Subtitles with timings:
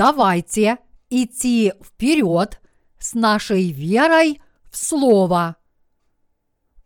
[0.00, 0.78] давайте
[1.10, 2.58] идти вперед
[2.98, 4.40] с нашей верой
[4.70, 5.56] в Слово.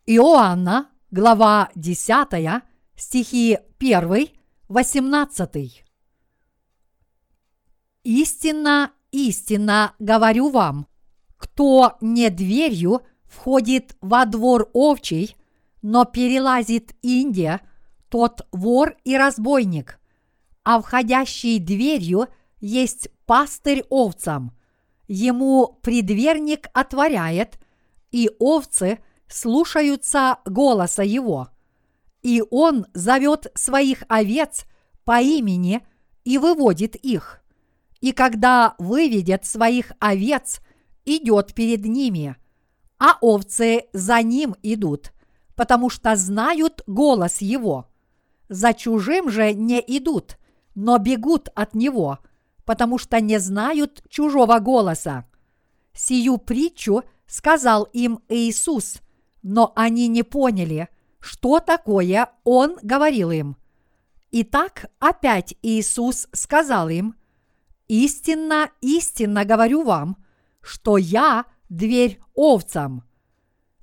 [0.04, 2.60] Иоанна, глава 10,
[2.96, 4.30] стихи 1,
[4.68, 5.84] 18.
[8.02, 10.88] Истинно, истинно говорю вам,
[11.36, 15.36] кто не дверью входит во двор овчий,
[15.82, 17.60] но перелазит Индия,
[18.08, 20.00] тот вор и разбойник,
[20.64, 22.26] а входящий дверью
[22.64, 24.56] есть пастырь овцам.
[25.06, 27.58] Ему предверник отворяет,
[28.10, 31.50] и овцы слушаются голоса его.
[32.22, 34.64] И он зовет своих овец
[35.04, 35.86] по имени
[36.24, 37.42] и выводит их.
[38.00, 40.60] И когда выведет своих овец,
[41.04, 42.36] идет перед ними,
[42.98, 45.12] а овцы за ним идут,
[45.54, 47.90] потому что знают голос его.
[48.48, 50.38] За чужим же не идут,
[50.74, 52.20] но бегут от него–
[52.64, 55.26] потому что не знают чужого голоса.
[55.92, 59.00] Сию притчу сказал им Иисус,
[59.42, 60.88] но они не поняли,
[61.20, 63.56] что такое Он говорил им.
[64.30, 67.14] Итак, опять Иисус сказал им,
[67.86, 70.16] «Истинно, истинно говорю вам,
[70.60, 73.04] что я дверь овцам.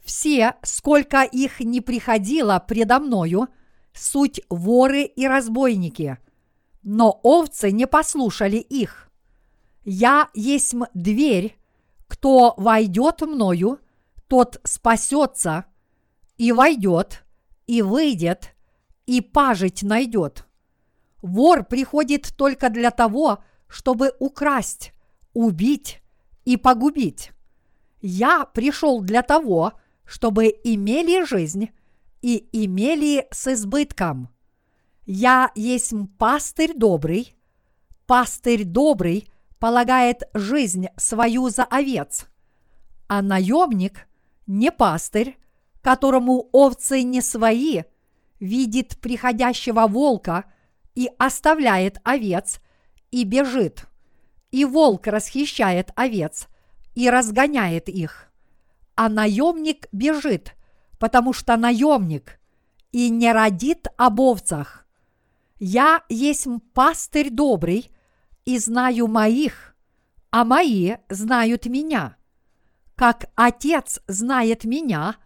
[0.03, 3.47] Все, сколько их не приходило предо мною,
[3.93, 6.17] суть воры и разбойники–
[6.83, 9.09] но овцы не послушали их.
[9.83, 11.57] Я есть дверь,
[12.07, 13.79] кто войдет мною,
[14.27, 15.65] тот спасется,
[16.37, 17.23] и войдет,
[17.67, 18.55] и выйдет,
[19.05, 20.45] и пажить найдет.
[21.21, 24.93] Вор приходит только для того, чтобы украсть,
[25.33, 26.01] убить
[26.45, 27.31] и погубить.
[28.01, 29.73] Я пришел для того,
[30.05, 31.69] чтобы имели жизнь
[32.21, 34.29] и имели с избытком.
[35.05, 37.35] Я есть пастырь добрый.
[38.05, 42.25] Пастырь добрый полагает жизнь свою за овец,
[43.07, 44.07] а наемник
[44.47, 45.37] не пастырь,
[45.81, 47.83] которому овцы не свои,
[48.39, 50.45] видит приходящего волка
[50.93, 52.59] и оставляет овец
[53.11, 53.85] и бежит,
[54.49, 56.47] и волк расхищает овец
[56.95, 58.31] и разгоняет их,
[58.95, 60.55] а наемник бежит,
[60.99, 62.39] потому что наемник
[62.91, 64.80] и не родит об овцах
[65.63, 67.91] я есть пастырь добрый
[68.45, 69.75] и знаю моих,
[70.31, 72.17] а мои знают меня.
[72.95, 75.17] Как Отец знает меня,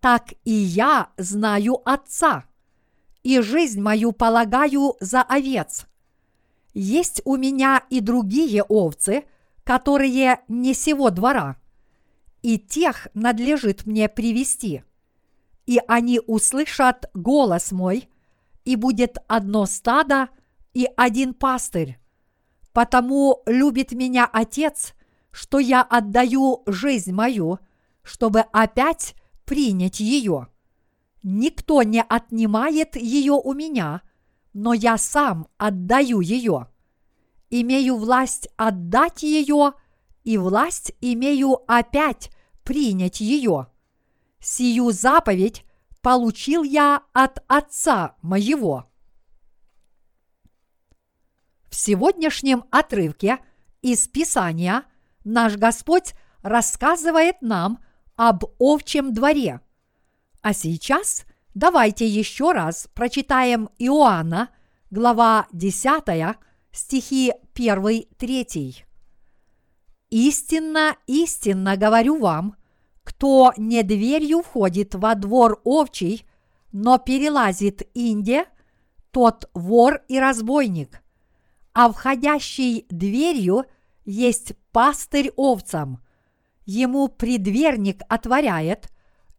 [0.00, 2.46] так и я знаю Отца,
[3.22, 5.84] и жизнь мою полагаю за овец.
[6.72, 9.24] Есть у меня и другие овцы,
[9.62, 11.58] которые не сего двора,
[12.40, 14.84] и тех надлежит мне привести.
[15.66, 18.08] И они услышат голос мой,
[18.64, 20.28] и будет одно стадо
[20.74, 21.98] и один пастырь.
[22.72, 24.94] Потому любит меня Отец,
[25.30, 27.58] что я отдаю жизнь мою,
[28.02, 29.14] чтобы опять
[29.44, 30.48] принять ее.
[31.22, 34.02] Никто не отнимает ее у меня,
[34.52, 36.68] но я сам отдаю ее.
[37.50, 39.74] Имею власть отдать ее,
[40.24, 42.30] и власть имею опять
[42.64, 43.68] принять ее.
[44.40, 45.64] Сию заповедь
[46.02, 48.90] получил я от Отца моего.
[51.70, 53.38] В сегодняшнем отрывке
[53.80, 54.84] из Писания
[55.24, 57.82] наш Господь рассказывает нам
[58.16, 59.60] об овчем дворе.
[60.42, 61.24] А сейчас
[61.54, 64.50] давайте еще раз прочитаем Иоанна,
[64.90, 66.36] глава 10,
[66.72, 68.84] стихи 1-3.
[70.10, 72.56] «Истинно, истинно говорю вам,
[73.04, 76.26] кто не дверью входит во двор овчий,
[76.72, 78.46] но перелазит инде,
[79.10, 81.02] тот вор и разбойник,
[81.74, 83.66] а входящий дверью
[84.04, 86.02] есть пастырь овцам.
[86.64, 88.88] Ему предверник отворяет,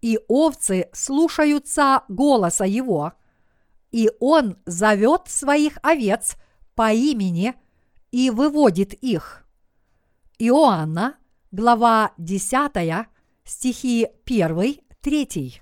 [0.02, 3.14] и овцы слушаются голоса его,
[3.92, 6.36] и он зовет своих овец
[6.76, 7.56] по имени
[8.12, 9.46] и выводит их.
[10.38, 11.16] Иоанна,
[11.52, 13.08] глава 10,
[13.44, 15.62] стихи 1, 3.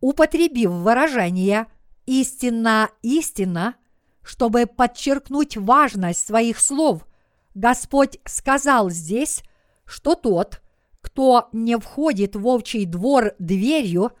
[0.00, 1.66] Употребив выражение
[2.06, 3.76] «истинно, истинно»,
[4.22, 7.06] чтобы подчеркнуть важность своих слов,
[7.54, 9.42] Господь сказал здесь,
[9.84, 10.60] что тот,
[11.00, 14.12] кто не входит в овчий двор дверью,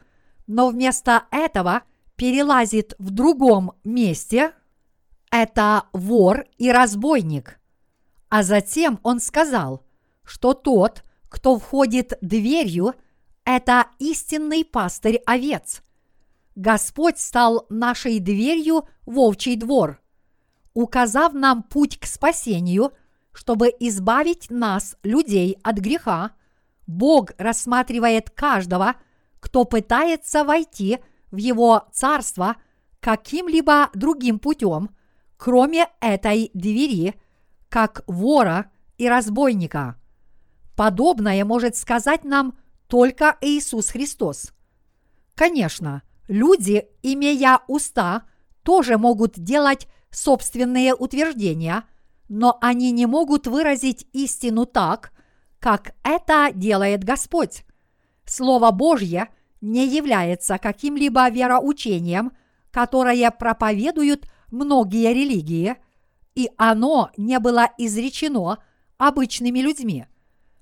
[0.46, 1.82] но вместо этого
[2.14, 4.52] перелазит в другом месте,
[5.30, 7.58] это вор и разбойник.
[8.28, 9.84] А затем он сказал,
[10.24, 12.94] что тот, кто входит дверью,
[13.44, 15.82] это истинный пастырь овец.
[16.54, 20.00] Господь стал нашей дверью в овчий двор.
[20.74, 22.92] указав нам путь к спасению,
[23.32, 26.32] чтобы избавить нас, людей, от греха,
[26.86, 28.96] Бог рассматривает каждого,
[29.40, 30.98] кто пытается войти
[31.30, 32.56] в Его Царство
[33.00, 34.90] каким-либо другим путем,
[35.36, 37.14] кроме этой двери,
[37.68, 39.96] как вора и разбойника.
[40.76, 44.52] Подобное может сказать нам только Иисус Христос.
[45.34, 48.24] Конечно, люди, имея уста,
[48.62, 51.84] тоже могут делать собственные утверждения,
[52.28, 55.12] но они не могут выразить истину так,
[55.60, 57.64] как это делает Господь.
[58.26, 59.28] Слово Божье
[59.62, 62.32] не является каким-либо вероучением,
[62.70, 65.76] которое проповедуют многие религии,
[66.34, 68.58] и оно не было изречено
[68.98, 70.06] обычными людьми.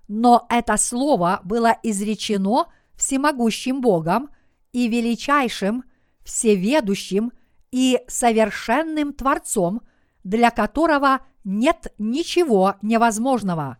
[0.09, 4.31] Но это слово было изречено всемогущим Богом
[4.73, 5.85] и величайшим,
[6.25, 7.33] всеведущим
[7.71, 9.83] и совершенным Творцом,
[10.23, 13.79] для которого нет ничего невозможного.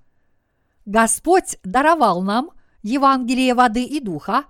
[0.85, 2.51] Господь даровал нам
[2.83, 4.45] Евангелие воды и духа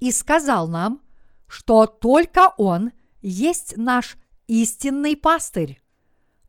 [0.00, 1.00] и сказал нам,
[1.46, 2.92] что только Он
[3.22, 4.16] есть наш
[4.46, 5.80] истинный пастырь.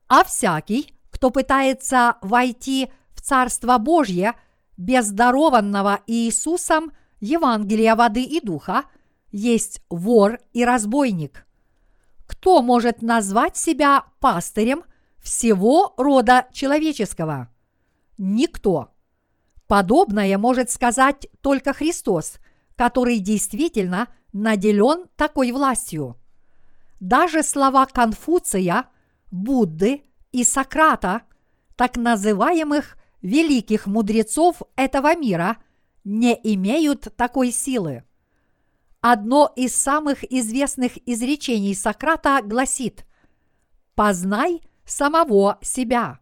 [0.08, 4.34] А всякий, кто пытается войти в Царство Божье
[4.80, 8.86] без дарованного Иисусом Евангелия воды и духа,
[9.30, 11.46] есть вор и разбойник.
[12.26, 14.84] Кто может назвать себя пастырем
[15.20, 17.50] всего рода человеческого?
[18.18, 18.92] Никто.
[19.68, 22.38] Подобное может сказать только Христос,
[22.78, 26.16] который действительно наделен такой властью.
[27.02, 28.86] Даже слова Конфуция,
[29.30, 31.24] Будды и Сократа,
[31.76, 35.58] так называемых великих мудрецов этого мира,
[36.04, 38.04] не имеют такой силы.
[39.02, 43.06] Одно из самых известных изречений Сократа гласит
[43.96, 46.20] «Познай самого себя».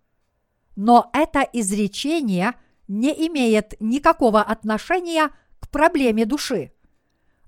[0.75, 2.53] Но это изречение–
[2.87, 5.29] не имеет никакого отношения
[5.59, 6.71] к проблеме души.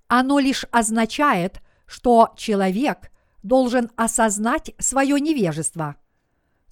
[0.07, 3.11] Оно лишь означает, что человек
[3.43, 5.95] должен осознать свое невежество.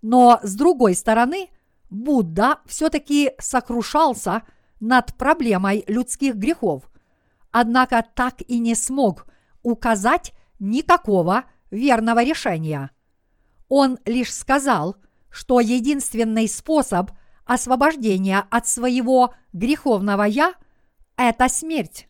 [0.02, 1.50] Но с другой стороны,
[1.89, 4.44] Будда все-таки сокрушался
[4.80, 6.89] над проблемой людских грехов,
[7.51, 9.25] однако так и не смог
[9.63, 12.92] указать никакого верного решения.
[13.69, 14.98] Он лишь сказал,
[15.30, 17.12] что единственный способ–
[17.45, 20.54] освобождения от своего греховного «я»–
[21.18, 22.07] это смерть.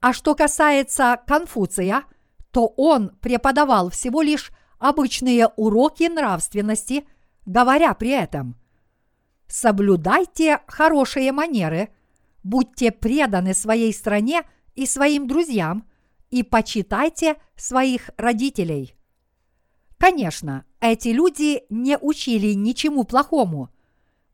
[0.00, 2.04] А что касается Конфуция,
[2.50, 7.06] то он преподавал всего лишь обычные уроки нравственности,
[7.44, 8.56] говоря при этом
[9.48, 11.90] «Соблюдайте хорошие манеры,
[12.42, 14.42] будьте преданы своей стране
[14.74, 15.88] и своим друзьям
[16.30, 18.94] и почитайте своих родителей».
[19.98, 23.70] Конечно, эти люди не учили ничему плохому–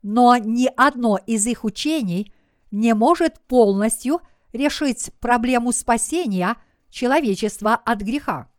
[0.03, 2.31] но ни одно из их учений
[2.69, 4.21] не может полностью
[4.51, 6.57] решить проблему спасения
[6.89, 8.49] человечества от греха.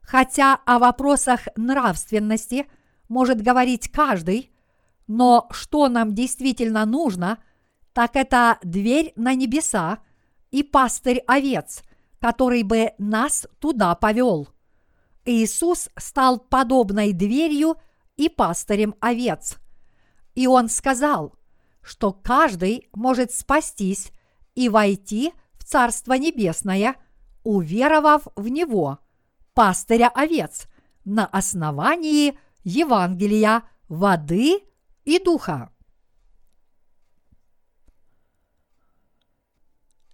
[0.00, 2.66] Хотя о вопросах нравственности
[3.08, 4.52] может говорить каждый,
[5.08, 7.38] но что нам действительно нужно,
[7.92, 9.98] так это дверь на небеса
[10.52, 11.82] и пастырь овец,
[12.20, 14.48] который бы нас туда повел.
[15.24, 17.76] Иисус стал подобной дверью
[18.16, 19.56] и пастырем овец–
[20.38, 21.34] и он сказал,
[21.82, 24.12] что каждый может спастись
[24.54, 26.94] и войти в Царство Небесное,
[27.42, 29.00] уверовав в Него,
[29.52, 30.68] пастыря овец,
[31.04, 34.60] на основании Евангелия воды
[35.08, 35.70] и духа.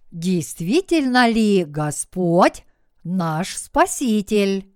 [0.09, 2.63] Действительно ли Господь
[3.03, 4.73] наш Спаситель?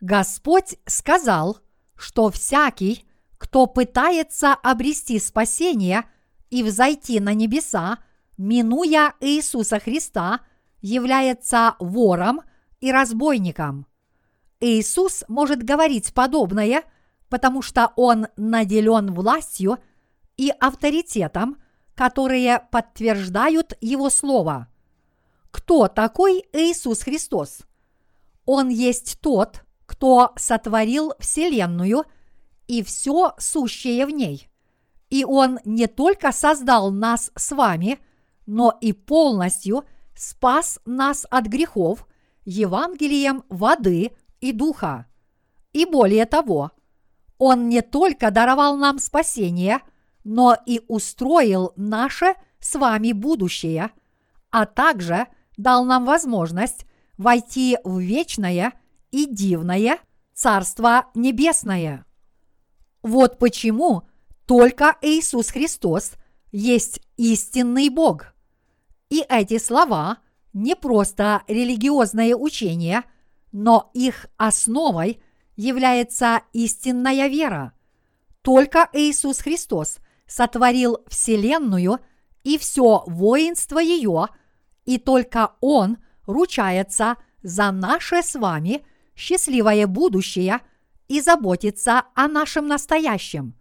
[0.00, 1.58] Господь сказал,
[1.96, 3.04] что всякий,
[3.38, 6.04] кто пытается обрести спасение
[6.48, 7.98] и взойти на небеса,
[8.38, 10.42] минуя Иисуса Христа,
[10.80, 12.42] является вором
[12.78, 13.88] и разбойником.
[14.60, 16.84] Иисус может говорить подобное,
[17.28, 19.78] потому что Он наделен властью
[20.36, 21.56] и авторитетом,
[21.94, 24.68] которые подтверждают Его Слово.
[25.50, 27.60] Кто такой Иисус Христос?
[28.44, 32.04] Он есть тот, кто сотворил Вселенную–
[32.66, 34.48] и все сущее в ней.
[35.10, 37.98] И Он не только создал нас с вами,
[38.46, 42.06] но и полностью спас нас от грехов
[42.44, 45.06] Евангелием воды и духа.
[45.72, 46.72] И более того,
[47.38, 49.80] Он не только даровал нам спасение,
[50.24, 53.90] но и устроил наше с вами будущее,
[54.50, 55.26] а также
[55.56, 58.72] дал нам возможность войти в вечное
[59.10, 59.98] и дивное
[60.34, 62.04] Царство Небесное.
[63.02, 64.02] Вот почему
[64.46, 66.12] только Иисус Христос
[66.52, 68.34] есть истинный Бог.
[69.08, 70.18] И эти слова
[70.52, 73.02] не просто религиозное учение,
[73.52, 75.22] но их основой
[75.56, 77.72] является истинная вера.
[78.42, 81.98] Только Иисус Христос сотворил Вселенную
[82.44, 84.28] и все воинство ее,
[84.84, 88.84] и только Он ручается за наше с вами
[89.16, 90.60] счастливое будущее
[91.08, 93.54] и заботится о нашем настоящем.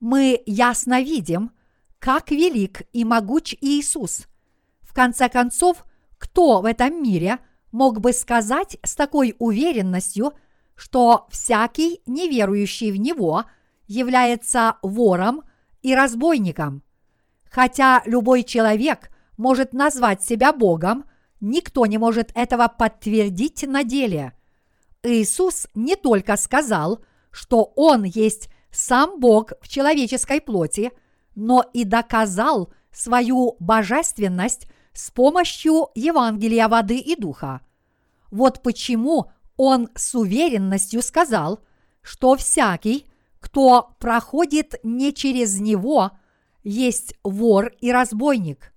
[0.00, 1.52] Мы ясно видим,
[1.98, 4.26] как велик и могуч Иисус.
[4.82, 5.84] В конце концов,
[6.18, 7.38] кто в этом мире
[7.72, 10.34] мог бы сказать с такой уверенностью,
[10.76, 13.44] что всякий неверующий в Него
[13.86, 15.42] является вором
[15.82, 16.82] и разбойником?
[17.50, 21.04] Хотя любой человек может назвать себя Богом,
[21.40, 24.32] никто не может этого подтвердить на деле.
[25.02, 30.90] Иисус не только сказал, что Он есть сам Бог в человеческой плоти,
[31.34, 37.60] но и доказал свою божественность с помощью Евангелия воды и духа.
[38.30, 41.60] Вот почему он с уверенностью сказал,
[42.02, 43.06] что всякий,
[43.40, 46.12] кто проходит не через него,
[46.62, 48.72] есть вор и разбойник.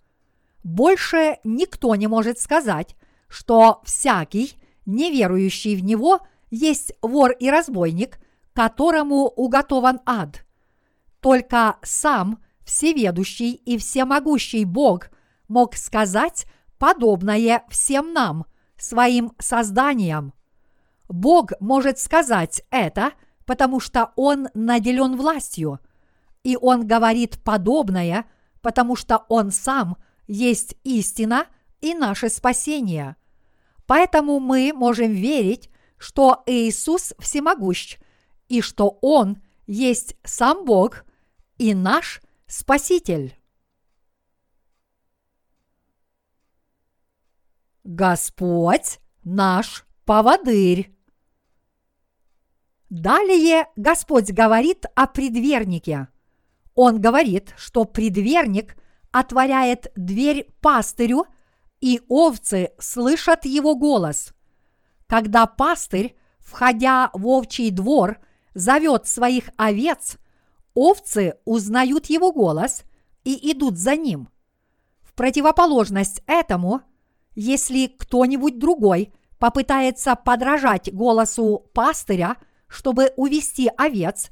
[0.63, 2.96] Больше никто не может сказать,
[3.29, 6.19] что всякий, неверующий в него,
[6.50, 8.19] есть вор и разбойник,
[8.53, 10.46] которому уготован ад.
[11.22, 15.10] Только сам всеведущий и всемогущий Бог
[15.48, 16.46] мог сказать
[16.77, 18.46] подобное всем нам,
[18.77, 20.34] своим созданиям.
[21.08, 23.14] Бог может сказать это,
[23.46, 25.80] потому что Он наделен властью,
[26.44, 28.26] и Он говорит подобное,
[28.62, 29.98] потому что Он сам
[30.28, 31.48] есть истина
[31.80, 33.16] и наше спасение.
[33.86, 37.98] Поэтому мы можем верить, что Иисус всемогущ,
[38.50, 41.06] и что Он есть сам Бог
[41.58, 43.38] и наш Спаситель.
[47.84, 50.97] Господь наш поводырь.
[52.89, 56.08] Далее Господь говорит о предвернике.
[56.74, 58.77] Он говорит, что предверник
[59.12, 61.25] отворяет дверь пастырю,
[61.82, 64.34] и овцы слышат его голос.
[65.06, 68.20] Когда пастырь, входя в овчий двор,
[68.53, 70.17] зовет своих овец,
[70.74, 72.84] овцы узнают его голос
[73.24, 74.29] и идут за ним.
[75.01, 76.82] В противоположность этому,
[77.36, 82.38] если кто-нибудь другой попытается подражать голосу пастыря,
[82.68, 84.30] чтобы увести овец,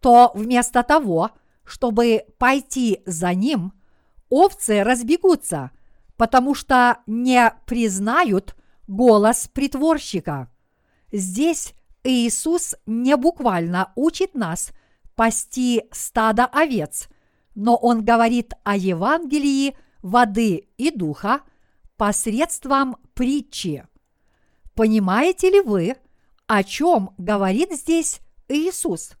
[0.00, 1.30] то вместо того,
[1.64, 3.72] чтобы пойти за ним,
[4.28, 5.70] овцы разбегутся,
[6.16, 8.56] потому что не признают
[8.86, 10.50] голос притворщика.
[11.12, 14.72] Здесь Иисус не буквально учит нас
[15.14, 17.08] пасти стадо овец,
[17.54, 21.40] но Он говорит о Евангелии воды и духа
[21.96, 23.84] посредством притчи.
[24.74, 25.96] Понимаете ли вы,
[26.48, 29.12] о чем говорит здесь Иисус?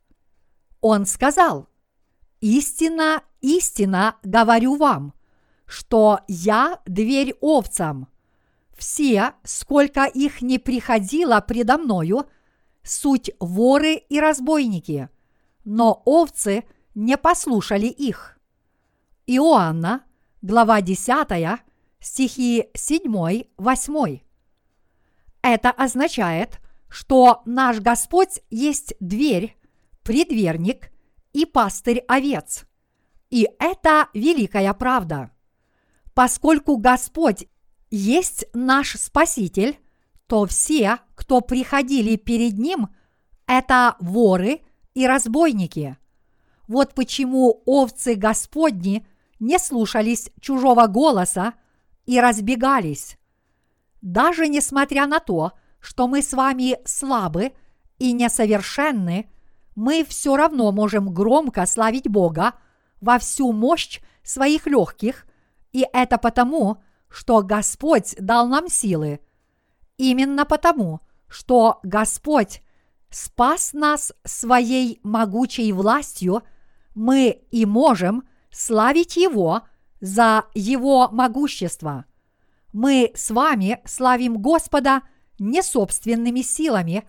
[0.80, 1.68] Он сказал,
[2.40, 5.12] «Истина, истина говорю вам,
[5.66, 8.08] что я дверь овцам.
[8.78, 12.26] Все, сколько их не приходило предо мною,
[12.82, 15.10] суть воры и разбойники,
[15.64, 18.38] но овцы не послушали их».
[19.26, 20.04] Иоанна,
[20.40, 21.60] глава 10,
[22.00, 24.22] стихи 7-8.
[25.42, 26.58] Это означает,
[26.88, 29.56] что наш Господь есть дверь,
[30.02, 30.90] предверник
[31.32, 32.64] и пастырь овец.
[33.30, 35.30] И это великая правда.
[36.14, 37.46] Поскольку Господь
[37.90, 39.78] есть наш Спаситель,
[40.26, 42.88] то все, кто приходили перед Ним,
[43.46, 44.60] это воры
[44.94, 45.96] и разбойники.
[46.66, 49.06] Вот почему овцы Господни
[49.40, 51.54] не слушались чужого голоса
[52.04, 53.16] и разбегались.
[54.02, 55.58] Даже несмотря на то, что
[56.08, 57.52] мы с вами слабы
[57.98, 59.30] и несовершенны,
[59.74, 62.54] мы все равно можем громко славить Бога
[63.00, 65.26] во всю мощь своих легких,
[65.72, 69.20] и это потому, что Господь дал нам силы.
[69.96, 72.62] Именно потому, что Господь
[73.10, 76.42] спас нас своей могучей властью,
[76.94, 79.62] мы и можем славить Его
[80.00, 82.04] за Его могущество–
[82.72, 85.02] мы с вами славим Господа
[85.38, 87.04] не собственными силами,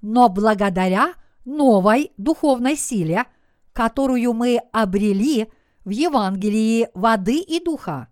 [0.00, 1.14] но благодаря
[1.44, 3.24] новой духовной силе,
[3.72, 5.50] которую мы обрели
[5.84, 8.08] в Евангелии воды и духа.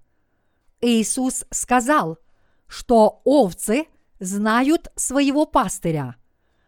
[0.80, 2.18] Иисус сказал,
[2.66, 3.86] что овцы
[4.18, 6.16] знают своего пастыря.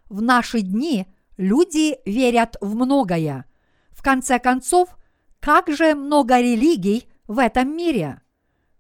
[0.09, 1.07] в наши дни
[1.37, 3.47] люди верят в многое.
[3.91, 4.97] В конце концов,
[5.41, 8.21] как же много религий в этом мире?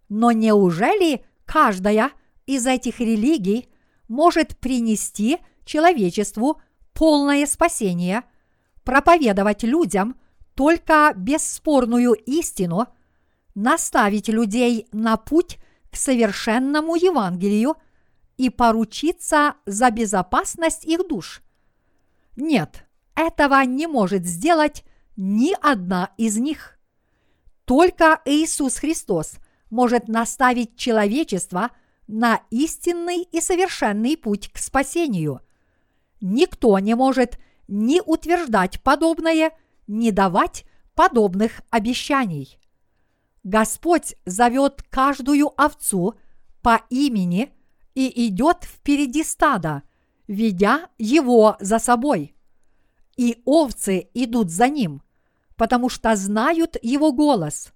[0.09, 2.11] Но неужели каждая
[2.47, 3.69] из этих религий
[4.09, 6.61] может принести человечеству
[6.93, 8.23] полное спасение,
[8.85, 10.17] проповедовать людям
[10.55, 12.87] только бесспорную истину,
[13.55, 15.59] наставить людей на путь
[15.91, 17.77] к совершенному Евангелию
[18.37, 21.43] и поручиться за безопасность их душ?
[22.37, 24.85] Нет, этого не может сделать
[25.17, 26.79] ни одна из них.
[27.65, 29.37] Только Иисус Христос
[29.71, 31.71] может наставить человечество
[32.07, 35.41] на истинный и совершенный путь к спасению.
[36.21, 39.53] Никто не может ни утверждать подобное,
[39.87, 42.59] ни давать подобных обещаний.
[43.43, 46.15] Господь зовет каждую овцу
[46.63, 47.53] по имени
[47.95, 49.83] и идет впереди стада,
[50.27, 52.35] ведя его за собой.
[53.17, 55.03] И овцы идут за ним,
[55.57, 57.73] потому что знают его голос.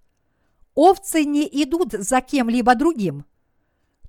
[0.74, 3.24] Овцы не идут за кем-либо другим.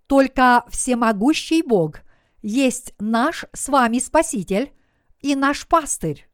[0.10, 2.00] Только всемогущий Бог
[2.42, 4.74] есть наш с вами Спаситель
[5.20, 6.28] и наш пастырь.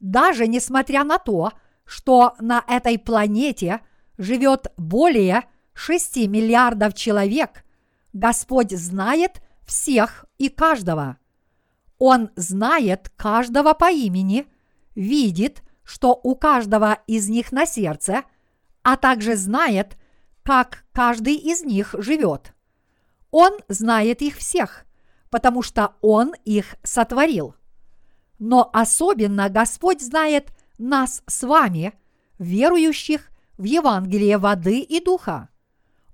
[0.00, 1.52] Даже несмотря на то,
[1.86, 3.80] что на этой планете
[4.18, 7.64] живет более 6 миллиардов человек,
[8.12, 11.16] Господь знает всех и каждого.
[11.96, 14.46] Он знает каждого по имени,
[14.94, 18.24] видит, что у каждого из них на сердце,
[18.82, 19.96] а также знает,
[20.42, 22.52] как каждый из них живет.
[23.30, 24.84] Он знает их всех,
[25.30, 27.54] потому что Он их сотворил.
[28.38, 31.94] Но особенно Господь знает нас с вами,
[32.38, 35.48] верующих в Евангелие воды и духа.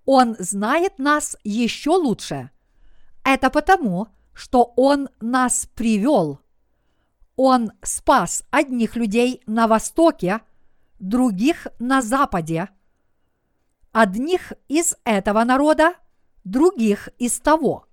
[0.04, 2.50] Он знает нас еще лучше.
[3.24, 6.40] Это потому, что Он нас привел–
[7.36, 10.40] он спас одних людей на востоке,
[10.98, 12.70] других на западе,
[13.92, 15.94] одних из этого народа,
[16.46, 17.86] других из того.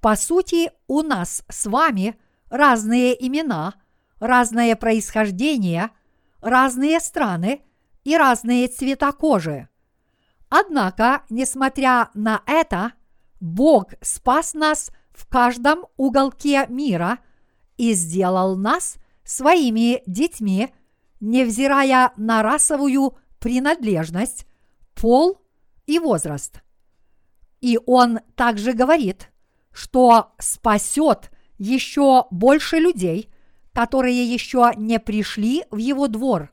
[0.00, 2.16] По сути, у нас с вами
[2.48, 3.74] разные имена,
[4.20, 5.90] разное происхождение,
[6.40, 7.62] разные страны
[8.04, 9.68] и разные цвета кожи.
[10.48, 12.92] Однако, несмотря на это,
[13.40, 17.18] Бог спас нас в каждом уголке мира–
[17.78, 20.74] и сделал нас своими детьми,
[21.20, 24.46] невзирая на расовую принадлежность,
[24.94, 25.40] пол
[25.86, 26.60] и возраст.
[27.60, 29.30] И он также говорит,
[29.72, 33.30] что спасет еще больше людей,
[33.72, 36.52] которые еще не пришли в его двор.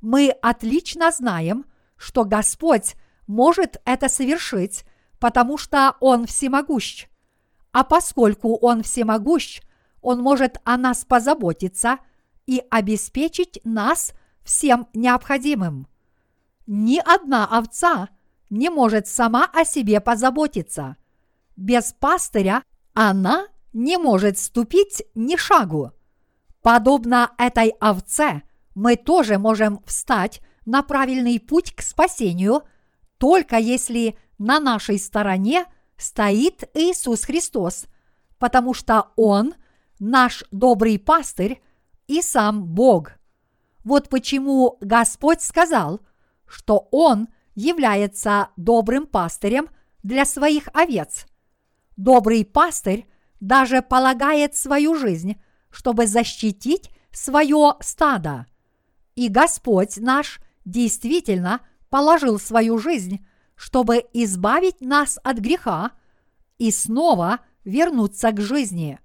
[0.00, 1.64] Мы отлично знаем,
[1.96, 2.94] что Господь
[3.26, 4.84] может это совершить,
[5.18, 7.06] потому что Он всемогущ.
[7.72, 9.60] А поскольку Он всемогущ,
[10.06, 11.98] он может о нас позаботиться
[12.46, 14.12] и обеспечить нас
[14.44, 15.88] всем необходимым.
[16.68, 18.08] Ни одна овца
[18.50, 20.96] не может сама о себе позаботиться.
[21.56, 22.62] Без пастыря
[22.94, 25.92] она не может ступить ни шагу.
[26.62, 28.42] Подобно этой овце,
[28.74, 32.62] мы тоже можем встать на правильный путь к спасению,
[33.18, 37.86] только если на нашей стороне стоит Иисус Христос,
[38.38, 39.54] потому что Он–
[39.98, 41.62] наш добрый пастырь
[42.06, 43.12] и сам Бог.
[43.84, 46.00] Вот почему Господь сказал,
[46.46, 49.68] что Он является добрым пастырем
[50.04, 51.26] для своих овец.
[51.96, 53.08] Добрый пастырь
[53.40, 55.40] даже полагает свою жизнь,
[55.70, 58.46] чтобы защитить свое стадо.
[59.16, 65.92] И Господь наш действительно положил свою жизнь, чтобы избавить нас от греха
[66.58, 69.00] и снова вернуться к жизни.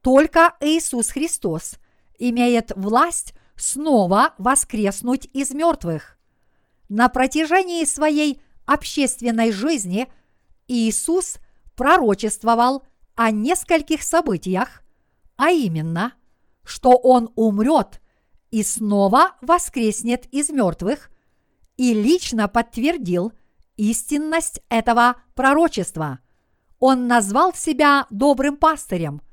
[0.00, 1.76] Только Иисус Христос
[2.18, 6.13] имеет власть снова воскреснуть из мертвых.
[6.94, 10.06] На протяжении своей общественной жизни
[10.68, 11.38] Иисус
[11.74, 12.84] пророчествовал
[13.16, 14.84] о нескольких событиях,
[15.36, 16.12] а именно,
[16.62, 18.00] что Он умрет
[18.52, 21.10] и снова воскреснет из мертвых,
[21.76, 23.32] и лично подтвердил
[23.76, 26.20] истинность этого пророчества.
[26.78, 29.20] Он назвал себя добрым пастырем–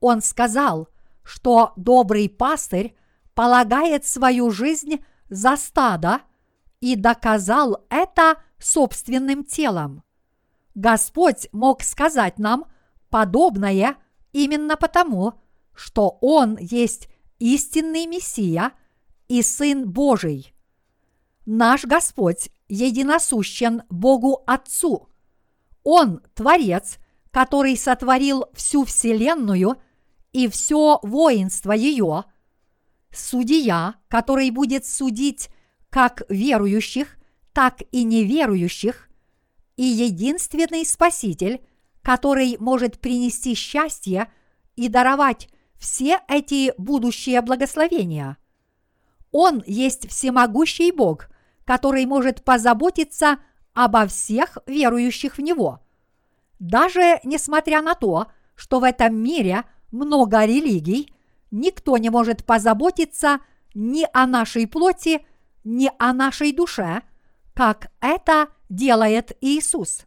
[0.00, 0.90] он сказал,
[1.24, 2.94] что добрый пастырь
[3.34, 6.20] полагает свою жизнь за стадо
[6.80, 10.02] и доказал это собственным телом.
[10.74, 12.66] Господь мог сказать нам
[13.10, 13.96] подобное
[14.32, 15.34] именно потому,
[15.74, 18.72] что Он есть истинный Мессия
[19.28, 20.54] и Сын Божий.
[21.46, 25.08] Наш Господь единосущен Богу Отцу.
[25.82, 26.98] Он– Творец,
[27.30, 29.76] который сотворил всю Вселенную–
[30.32, 32.24] и все воинство ее,
[33.10, 35.48] судья, который будет судить
[35.90, 37.16] как верующих,
[37.52, 39.08] так и неверующих,
[39.76, 41.60] и единственный Спаситель,
[42.02, 44.30] который может принести счастье
[44.76, 45.48] и даровать
[45.78, 48.36] все эти будущие благословения.
[49.30, 51.28] Он есть всемогущий Бог,
[51.64, 53.38] который может позаботиться
[53.74, 55.80] обо всех верующих в Него.
[56.58, 61.12] Даже несмотря на то, что в этом мире много религий,
[61.50, 63.38] никто не может позаботиться
[63.74, 65.24] ни о нашей плоти,
[65.68, 67.02] ни о нашей душе,
[67.54, 70.06] как это делает Иисус.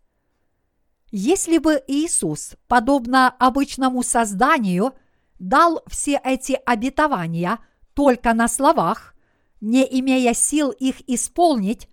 [1.11, 4.93] Если бы Иисус, подобно обычному созданию,
[5.39, 7.59] дал все эти обетования
[7.93, 9.13] только на словах,
[9.59, 11.87] не имея сил их исполнить,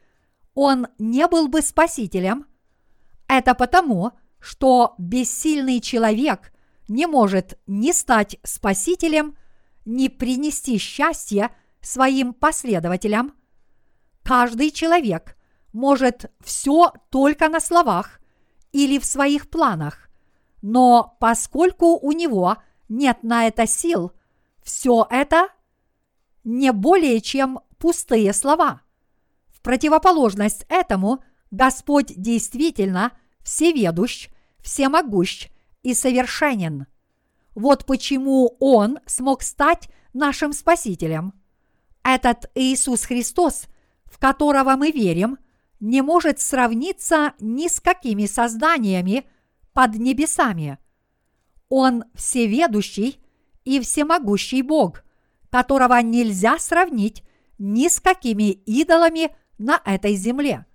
[0.55, 2.47] он не был бы спасителем.
[3.27, 6.53] Это потому, что бессильный человек
[6.89, 9.37] не может ни стать спасителем,
[9.85, 11.51] ни принести счастье
[11.83, 13.35] своим последователям.
[14.29, 15.39] Каждый человек
[15.73, 18.21] может все только на словах
[18.73, 20.11] или в своих планах,
[20.61, 22.59] но поскольку у него
[22.91, 24.13] нет на это сил,
[24.63, 25.49] все это
[26.45, 28.83] не более чем пустые слова.
[29.47, 33.13] В противоположность этому Господь действительно
[33.43, 35.49] всеведущ, всемогущ
[35.83, 36.87] и совершенен.
[37.55, 41.33] Вот почему Он смог стать нашим Спасителем.
[42.03, 43.69] Этот Иисус Христос,
[44.11, 45.39] в которого мы верим,
[45.81, 49.25] не может сравниться ни с какими созданиями
[49.73, 50.79] под небесами.
[51.69, 53.21] Он всеведущий
[53.65, 55.05] и всемогущий Бог,
[55.51, 57.23] которого нельзя сравнить
[57.59, 60.67] ни с какими идолами на этой земле.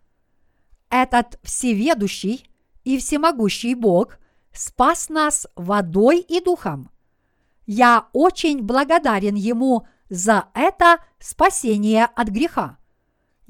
[0.90, 2.50] Этот всеведущий
[2.84, 4.20] и всемогущий Бог
[4.52, 6.92] спас нас водой и духом.
[7.66, 12.78] Я очень благодарен Ему за это спасение от греха.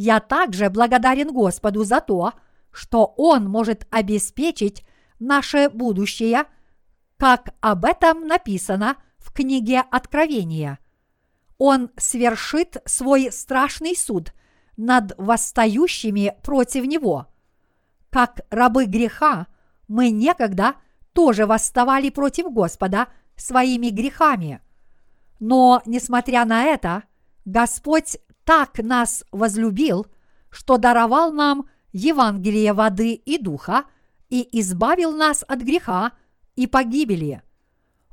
[0.06, 2.34] Я также благодарен Господу за то,
[2.74, 4.84] что Он может обеспечить
[5.18, 6.44] наше будущее,
[7.16, 10.80] как об этом написано в книге Откровения.
[11.58, 14.34] Он свершит свой страшный суд
[14.76, 17.28] над восстающими против Него.
[18.10, 19.48] Как рабы греха,
[19.88, 20.76] мы некогда
[21.14, 24.60] тоже восставали против Господа своими грехами.
[25.40, 27.04] Но, несмотря на это,
[27.46, 30.08] Господь так нас возлюбил,
[30.50, 33.86] что даровал нам Евангелие воды и духа
[34.30, 36.14] и избавил нас от греха
[36.56, 37.42] и погибели.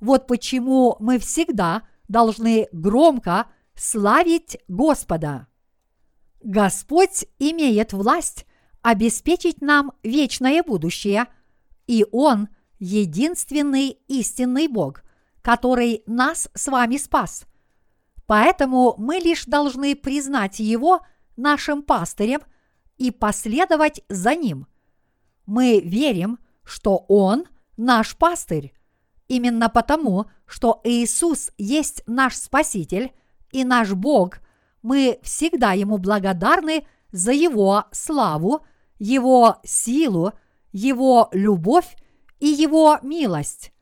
[0.01, 5.47] Вот почему мы всегда должны громко славить Господа.
[6.43, 8.47] Господь имеет власть
[8.83, 11.27] обеспечить нам вечное будущее,
[11.87, 12.49] и Он–
[12.81, 15.03] единственный истинный Бог,
[15.43, 17.45] который нас с вами спас.
[18.31, 21.01] Поэтому мы лишь должны признать Его
[21.37, 22.43] нашим пастырем
[22.97, 24.69] и последовать за Ним.
[25.47, 28.73] Мы верим, что Он наш пастырь.
[29.27, 33.11] Именно потому, что Иисус есть наш Спаситель
[33.51, 34.39] и наш Бог,
[34.81, 38.65] мы всегда Ему благодарны за Его славу,
[39.01, 40.35] Его силу,
[40.71, 41.97] Его любовь
[42.39, 43.73] и Его милость.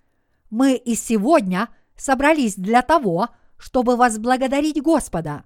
[0.48, 5.44] Мы и сегодня собрались для того, чтобы возблагодарить Господа.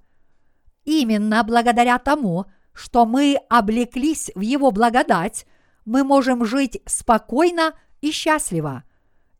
[0.85, 5.47] Именно благодаря тому, что мы облеклись в Его благодать,
[5.85, 8.85] мы можем жить спокойно и счастливо.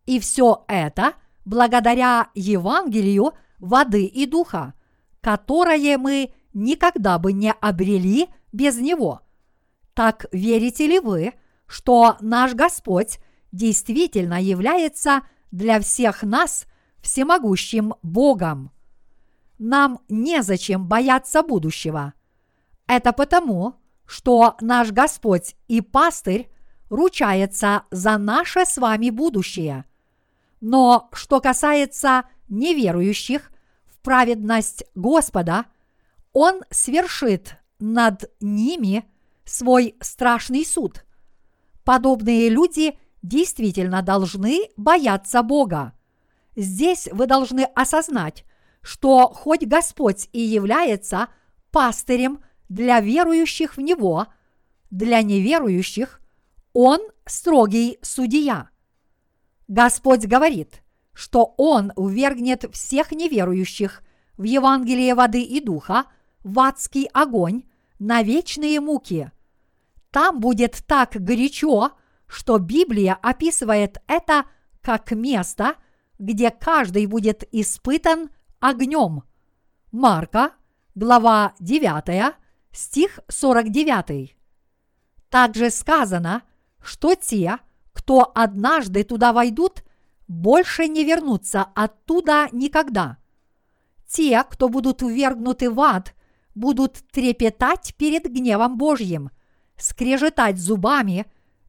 [0.07, 4.75] И все это благодаря Евангелию воды и духа,
[5.21, 9.21] которое мы никогда бы не обрели без него.
[9.95, 11.33] Так верите ли вы,
[11.67, 13.19] что наш Господь
[13.53, 16.67] действительно является для всех нас
[17.03, 18.71] всемогущим Богом.
[19.59, 22.15] Нам незачем бояться будущего.
[22.87, 26.51] Это потому, что наш Господь и пастырь
[26.89, 29.85] ручается за наше с вами будущее.
[30.61, 33.51] Но что касается неверующих
[33.87, 35.67] в праведность Господа,
[36.33, 39.05] Он свершит над ними
[39.45, 41.05] свой страшный суд.
[41.85, 45.95] Подобные люди действительно должны бояться Бога.
[46.57, 48.45] Здесь вы должны осознать,
[48.83, 51.29] что хоть Господь и является
[51.71, 54.27] пастырем для верующих в Него,
[54.91, 56.21] для неверующих
[56.73, 58.69] Он строгий судья.
[59.69, 60.83] Господь говорит,
[61.15, 64.03] что Он увергнет всех неверующих
[64.37, 66.05] в Евангелие воды и духа
[66.43, 67.63] в адский огонь
[67.99, 69.31] на вечные муки.
[70.11, 71.93] Там будет так горячо,
[72.27, 74.45] что Библия описывает это
[74.83, 75.77] как место–
[76.19, 79.23] где каждый будет испытан огнем.
[79.91, 80.53] Марка,
[80.95, 82.35] глава 9,
[82.73, 84.37] стих 49.
[85.29, 86.43] Также сказано,
[86.83, 87.59] что те,
[87.93, 89.83] кто однажды туда войдут,
[90.29, 93.19] больше не вернутся оттуда никогда.
[94.07, 96.15] Те, кто будут увергнуты в ад,
[96.55, 99.31] будут трепетать перед гневом Божьим,
[99.77, 101.27] скрежетать зубами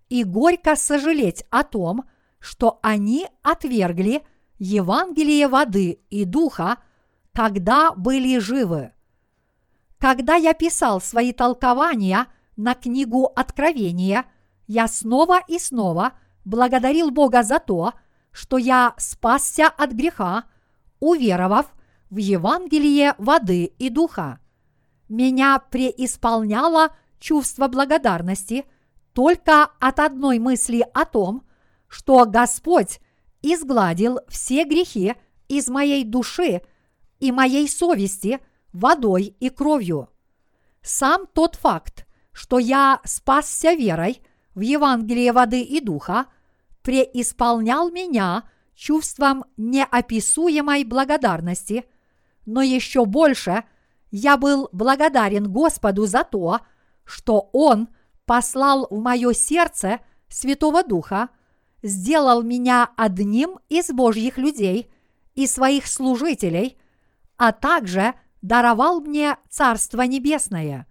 [0.09, 2.03] и горько сожалеть о том,
[2.39, 4.23] что они отвергли
[4.65, 6.77] Евангелие воды и духа,
[7.33, 8.93] когда были живы.
[9.97, 14.23] Когда я писал свои толкования на книгу Откровения,
[14.67, 16.13] я снова и снова
[16.45, 17.91] благодарил Бога за то,
[18.31, 20.45] что я спасся от греха,
[21.01, 21.65] уверовав
[22.09, 24.39] в Евангелие воды и духа.
[25.09, 28.65] Меня преисполняло чувство благодарности
[29.11, 31.43] только от одной мысли о том,
[31.89, 33.01] что Господь
[33.43, 35.13] изгладил все грехи
[35.47, 36.61] из моей души
[37.19, 38.39] и моей совести
[38.71, 40.09] водой и кровью.
[40.81, 44.21] Сам тот факт, что я спасся верой
[44.55, 46.25] в Евангелие воды и духа,
[46.81, 51.85] преисполнял меня чувством неописуемой благодарности,
[52.45, 53.63] но еще больше
[54.11, 56.59] я был благодарен Господу за то,
[57.05, 57.89] что Он
[58.25, 61.29] послал в мое сердце Святого Духа,
[61.83, 64.89] сделал меня одним из Божьих людей
[65.35, 66.77] и своих служителей,
[67.37, 70.87] а также даровал мне Царство Небесное.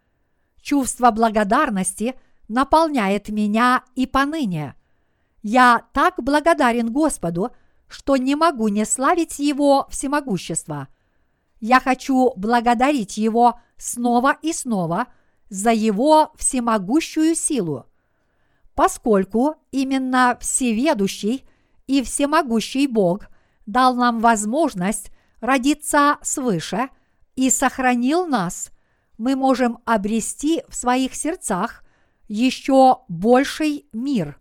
[0.61, 2.14] Чувство благодарности
[2.48, 4.74] наполняет меня и поныне.
[5.42, 7.50] Я так благодарен Господу,
[7.88, 10.88] что не могу не славить Его всемогущество.
[11.61, 15.09] Я хочу благодарить Его снова и снова
[15.48, 17.87] за Его всемогущую силу.
[18.75, 21.45] Поскольку именно всеведущий
[21.87, 23.27] и всемогущий Бог
[23.67, 26.89] дал нам возможность родиться свыше
[27.37, 28.71] и сохранил нас,
[29.19, 31.85] мы можем обрести в своих сердцах
[32.29, 34.39] еще больший мир.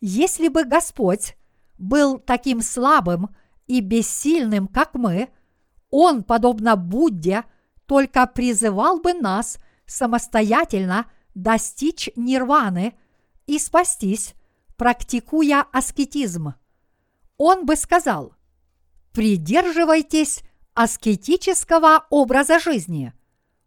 [0.00, 1.36] Если бы Господь
[1.78, 3.30] был таким слабым
[3.66, 5.30] и бессильным, как мы,
[5.90, 7.44] Он, подобно Будде,
[7.86, 12.94] только призывал бы нас самостоятельно достичь нирваны
[13.46, 14.34] и спастись,
[14.76, 16.54] практикуя аскетизм.
[17.36, 18.34] Он бы сказал,
[19.12, 20.42] придерживайтесь
[20.74, 23.12] аскетического образа жизни.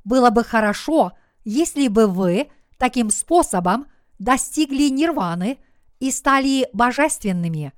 [0.03, 3.87] Было бы хорошо, если бы вы таким способом
[4.19, 5.59] достигли нирваны
[5.99, 7.73] и стали божественными.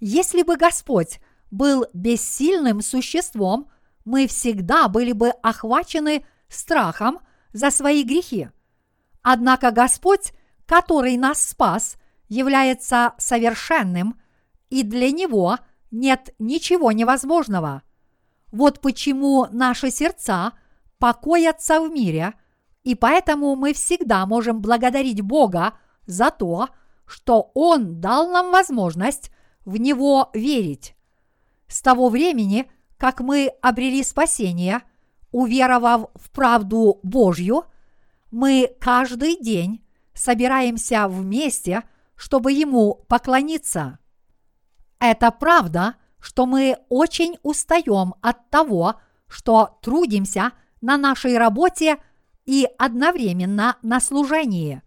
[0.00, 3.70] Если бы Господь был бессильным существом,
[4.04, 7.20] мы всегда были бы охвачены страхом
[7.52, 8.50] за свои грехи.
[9.22, 10.32] Однако Господь,
[10.66, 11.96] который нас спас,
[12.28, 14.20] является совершенным,
[14.68, 15.58] и для Него
[15.90, 17.82] нет ничего невозможного.
[18.52, 20.52] Вот почему наши сердца
[20.98, 22.34] покоятся в мире,
[22.82, 25.74] и поэтому мы всегда можем благодарить Бога
[26.06, 26.68] за то,
[27.06, 29.30] что Он дал нам возможность
[29.64, 30.96] в Него верить.
[31.68, 34.82] С того времени, как мы обрели спасение,
[35.32, 37.64] уверовав в правду Божью,
[38.30, 39.85] мы каждый день
[40.16, 41.84] собираемся вместе,
[42.16, 43.98] чтобы Ему поклониться.
[44.98, 51.98] Это правда, что мы очень устаем от того, что трудимся на нашей работе
[52.46, 54.82] и одновременно на служении.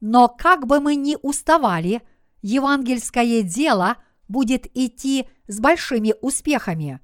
[0.00, 2.02] Но как бы мы ни уставали,
[2.42, 3.96] евангельское дело
[4.28, 7.00] будет идти с большими успехами.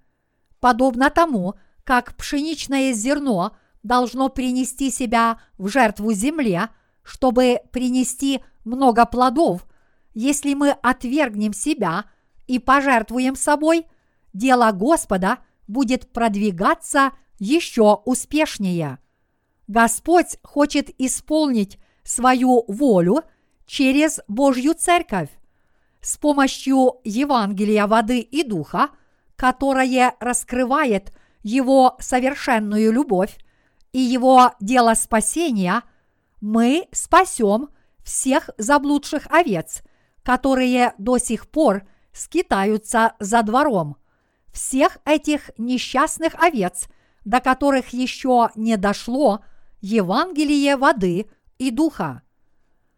[0.61, 6.71] Подобно тому, как пшеничное зерно должно принести себя в жертву земле,
[7.05, 9.67] чтобы принести много плодов,
[10.15, 12.07] если мы отвергнем себя
[12.47, 13.87] и пожертвуем собой,
[14.33, 15.39] дело Господа
[15.69, 18.99] будет продвигаться еще успешнее.
[19.67, 23.23] Господь хочет исполнить свою волю
[23.67, 25.31] через Божью Церковь
[26.01, 28.91] с помощью Евангелия воды и духа,
[29.37, 31.13] которое раскрывает
[31.43, 33.39] Его совершенную любовь
[33.93, 35.83] и Его дело спасения,
[36.45, 37.71] мы спасем
[38.03, 39.83] всех заблудших овец,
[40.23, 43.97] которые до сих пор скитаются за двором.
[44.53, 46.89] Всех этих несчастных овец,
[47.25, 49.43] до которых еще не дошло
[49.81, 52.21] Евангелие воды и духа.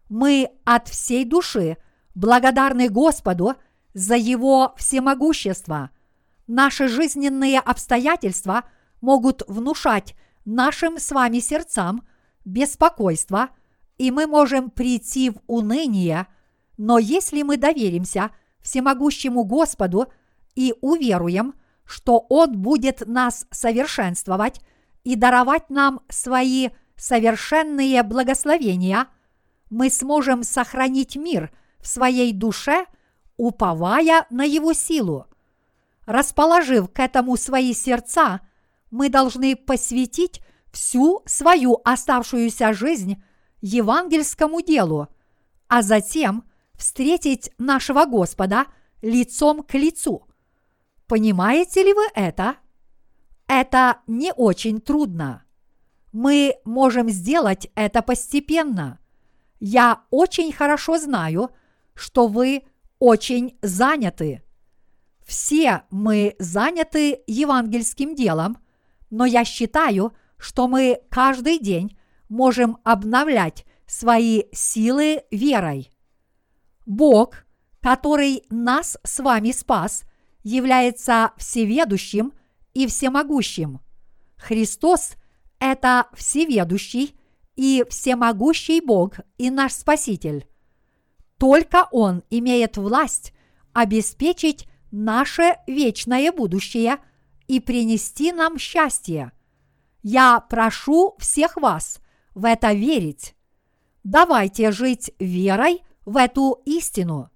[0.09, 1.77] Мы от всей души
[2.17, 3.55] благодарны Господу
[3.95, 5.91] за Его всемогущество.
[6.49, 8.65] Наши жизненные обстоятельства
[9.01, 12.03] могут внушать нашим с вами сердцам
[12.47, 13.51] беспокойство,
[13.99, 16.27] и мы можем прийти в уныние,
[16.79, 18.31] но если мы доверимся
[18.63, 20.13] всемогущему Господу
[20.55, 21.55] и уверуем,
[21.85, 24.61] что Он будет нас совершенствовать
[25.05, 29.09] и даровать нам свои совершенные благословения,
[29.71, 32.87] мы сможем сохранить мир в своей душе,
[33.37, 35.27] уповая на Его силу.
[36.07, 38.41] Расположив к этому свои сердца,
[38.91, 40.41] мы должны посвятить
[40.77, 43.23] всю свою оставшуюся жизнь
[43.63, 45.09] евангельскому делу,
[45.69, 48.67] а затем встретить нашего Господа
[49.01, 50.29] лицом к лицу.
[51.07, 52.57] Понимаете ли вы это?
[53.49, 55.45] Это не очень трудно.
[56.13, 58.99] Мы можем сделать это постепенно.
[59.59, 61.53] Я очень хорошо знаю,
[61.95, 62.65] что вы
[62.99, 64.43] очень заняты.
[65.25, 68.59] Все мы заняты евангельским делом,
[69.09, 70.26] но я считаю, что
[70.69, 71.97] мы каждый день
[72.29, 75.93] можем обновлять свои силы верой.
[76.85, 77.45] Бог,
[77.81, 80.05] который нас с вами спас,
[80.43, 82.33] является всеведущим
[82.75, 83.81] и всемогущим.
[84.37, 85.13] Христос–
[85.59, 87.19] это всеведущий
[87.57, 90.47] и всемогущий Бог и наш Спаситель.
[91.39, 93.33] Только Он имеет власть
[93.73, 96.99] обеспечить наше вечное будущее
[97.47, 99.33] и принести нам счастье.
[100.09, 101.99] Я прошу всех вас
[102.33, 103.35] в это верить.
[104.05, 107.29] Давайте жить верой в эту истину.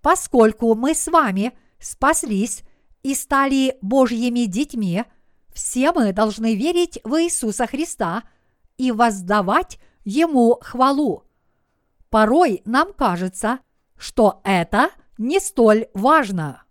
[0.00, 2.62] Поскольку мы с вами спаслись
[3.02, 5.04] и стали Божьими детьми,
[5.52, 8.22] все мы должны верить в Иисуса Христа
[8.78, 11.24] и воздавать Ему хвалу.
[12.08, 13.58] Порой нам кажется,
[13.98, 16.64] что это не столь важно.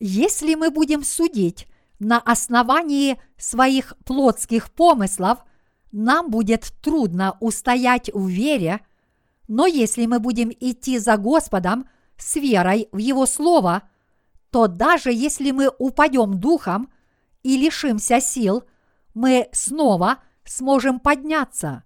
[0.00, 1.68] Если мы будем судить
[1.98, 5.44] на основании своих плотских помыслов,
[5.92, 8.80] нам будет трудно устоять в вере,
[9.46, 13.82] но если мы будем идти за Господом с верой в Его Слово,
[14.50, 16.90] то даже если мы упадем духом
[17.42, 18.64] и лишимся сил,
[19.14, 21.84] мы снова сможем подняться.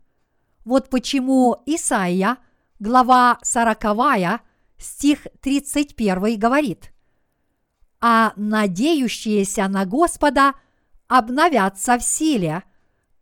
[0.64, 2.38] Вот почему Исаия,
[2.78, 4.40] глава 40,
[4.78, 6.92] стих 31 говорит–
[8.00, 10.54] а надеющиеся на Господа
[11.08, 12.62] обновятся в силе,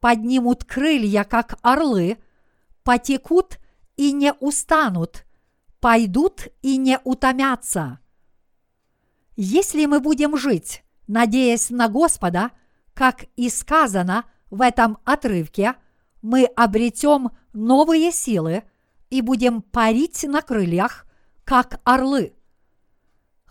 [0.00, 2.18] поднимут крылья, как орлы,
[2.82, 3.58] потекут
[3.96, 5.24] и не устанут,
[5.80, 8.00] пойдут и не утомятся.
[9.36, 12.50] Если мы будем жить, надеясь на Господа,
[12.94, 15.74] как и сказано в этом отрывке,
[16.22, 18.64] мы обретем новые силы
[19.10, 21.06] и будем парить на крыльях,
[21.44, 22.34] как орлы.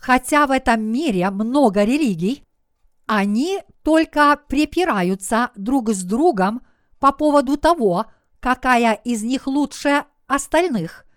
[0.06, 2.44] Хотя в этом мире много религий,
[3.08, 6.62] они только припираются друг с другом
[7.00, 8.06] по поводу того,
[8.40, 11.08] какая из них лучше остальных,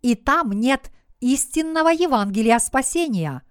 [0.00, 3.42] и там нет истинного Евангелия спасения.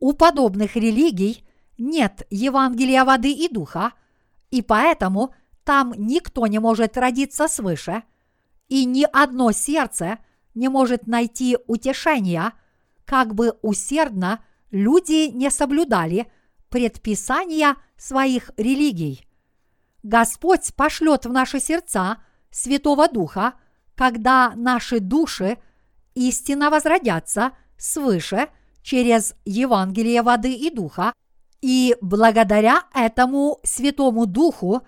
[0.00, 1.46] У подобных религий
[1.78, 3.92] нет Евангелия воды и духа,
[4.50, 8.02] и поэтому там никто не может родиться свыше,
[8.66, 10.18] и ни одно сердце
[10.56, 12.54] не может найти утешения–
[13.10, 14.38] как бы усердно
[14.70, 16.30] люди не соблюдали
[16.68, 19.26] предписания своих религий.
[20.04, 22.18] Господь пошлет в наши сердца
[22.52, 23.54] Святого Духа,
[23.96, 25.58] когда наши души
[26.14, 28.46] истинно возродятся свыше
[28.80, 31.12] через Евангелие воды и духа,
[31.60, 34.82] и благодаря этому Святому Духу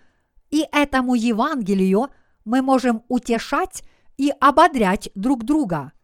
[0.48, 2.10] и этому Евангелию
[2.44, 3.82] мы можем утешать
[4.16, 5.90] и ободрять друг друга–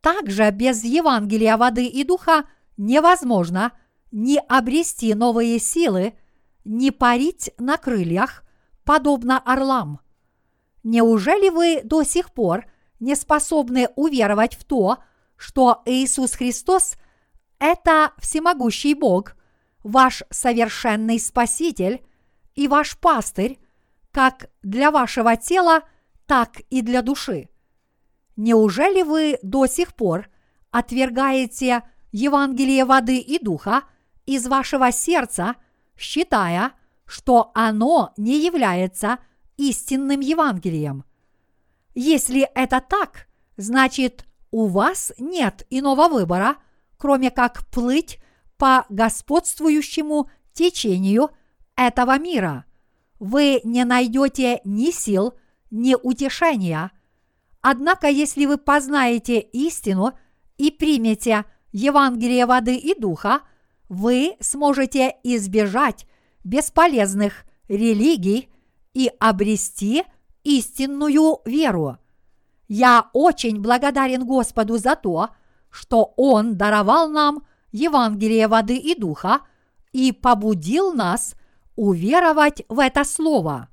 [0.00, 2.44] также без Евангелия воды и духа
[2.76, 3.72] невозможно
[4.10, 6.14] ни обрести новые силы,
[6.64, 8.42] ни парить на крыльях,
[8.84, 10.00] подобно орлам.
[10.82, 12.66] Неужели вы до сих пор
[12.98, 14.98] не способны уверовать в то,
[15.36, 16.94] что Иисус Христос–
[17.58, 19.36] это всемогущий Бог,
[19.82, 22.04] ваш совершенный Спаситель
[22.54, 23.58] и ваш пастырь,
[24.10, 25.82] как для вашего тела,
[26.26, 27.48] так и для души?
[28.36, 30.28] Неужели вы до сих пор
[30.70, 33.82] отвергаете Евангелие воды и духа
[34.26, 35.56] из вашего сердца,
[35.96, 36.72] считая,
[37.06, 39.18] что оно не является
[39.56, 41.04] истинным Евангелием?
[41.94, 43.26] Если это так,
[43.56, 46.56] значит, у вас нет иного выбора,
[46.96, 48.18] кроме как плыть
[48.56, 51.30] по господствующему течению
[51.76, 52.64] этого мира.
[53.18, 55.34] Вы не найдете ни сил,
[55.70, 56.92] ни утешения–
[57.62, 60.12] Однако, если вы познаете истину
[60.56, 63.42] и примете Евангелие воды и духа,
[63.88, 66.06] вы сможете избежать
[66.44, 68.48] бесполезных религий
[68.94, 70.04] и обрести
[70.42, 71.98] истинную веру.
[72.68, 75.30] Я очень благодарен Господу за то,
[75.70, 77.42] что Он даровал нам
[77.72, 79.40] Евангелие воды и духа
[79.92, 81.34] и побудил нас
[81.76, 83.68] уверовать в это слово.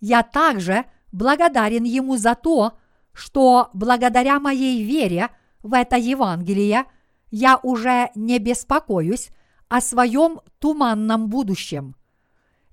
[0.00, 2.78] Я также благодарен Ему за то,
[3.12, 5.30] что благодаря моей вере
[5.62, 6.84] в это Евангелие
[7.30, 9.30] я уже не беспокоюсь
[9.68, 11.96] о своем туманном будущем.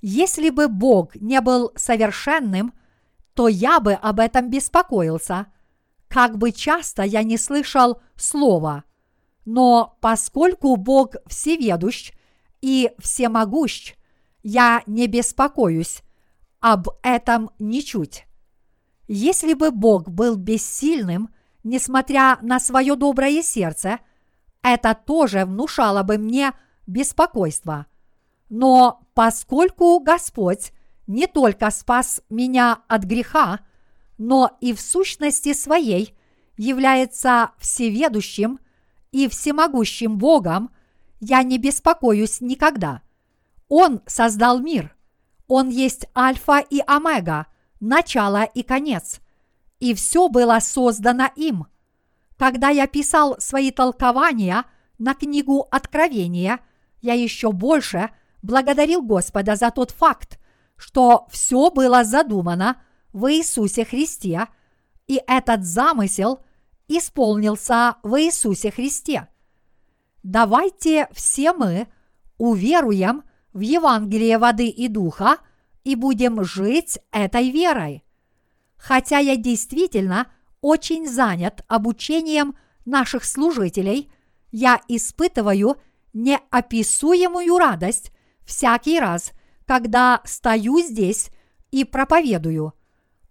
[0.01, 2.73] Если бы Бог не был совершенным,
[3.33, 5.47] то я бы об этом беспокоился,
[6.07, 8.83] как бы часто я не слышал слова.
[9.45, 12.11] Но поскольку Бог всеведущ
[12.61, 13.95] и всемогущ,
[14.43, 16.01] я не беспокоюсь
[16.59, 18.25] об этом ничуть.
[19.11, 21.33] Если бы Бог был бессильным,
[21.63, 23.97] несмотря на свое доброе сердце,
[24.61, 26.53] это тоже внушало бы мне
[26.85, 27.87] беспокойство.
[28.49, 30.73] Но поскольку Господь
[31.07, 33.61] не только спас меня от греха,
[34.19, 36.15] но и в сущности своей
[36.55, 38.59] является всеведущим
[39.11, 40.69] и всемогущим Богом,
[41.19, 43.01] я не беспокоюсь никогда.
[43.69, 44.95] Он создал мир.
[45.47, 47.47] Он есть Альфа и Омега,
[47.79, 49.19] начало и конец.
[49.79, 51.67] И все было создано им.
[52.37, 54.65] Когда я писал свои толкования
[54.97, 56.59] на книгу Откровения,
[57.01, 58.09] я еще больше
[58.41, 60.39] благодарил Господа за тот факт,
[60.75, 64.47] что все было задумано в Иисусе Христе,
[65.07, 66.41] и этот замысел
[66.87, 69.27] исполнился в Иисусе Христе.
[70.23, 71.87] Давайте все мы
[72.37, 73.23] уверуем
[73.53, 75.37] в Евангелие воды и духа
[75.89, 78.03] и будем жить этой верой.
[78.77, 80.31] Хотя я действительно
[80.61, 84.11] очень занят обучением наших служителей,
[84.51, 85.77] я испытываю
[86.13, 88.11] неописуемую радость
[88.45, 89.31] всякий раз,
[89.65, 91.31] когда стою здесь
[91.71, 92.73] и проповедую.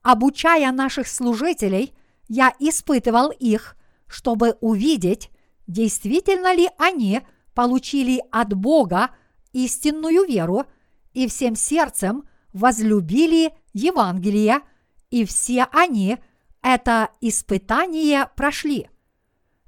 [0.02, 1.94] Обучая наших служителей,
[2.26, 3.76] я испытывал их,
[4.08, 5.30] чтобы увидеть,
[5.68, 7.20] действительно ли они
[7.54, 9.10] получили от Бога
[9.52, 10.64] истинную веру
[11.12, 14.60] и всем сердцем возлюбили Евангелие,
[15.10, 16.18] и все они
[16.62, 18.88] это испытание прошли.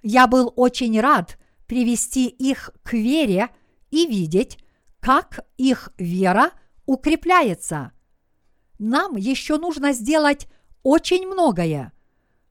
[0.03, 3.49] Я был очень рад привести их к вере
[3.91, 4.59] и видеть,
[4.99, 6.51] как их вера
[6.87, 7.93] укрепляется.
[8.78, 10.49] Нам еще нужно сделать
[10.83, 11.93] очень многое.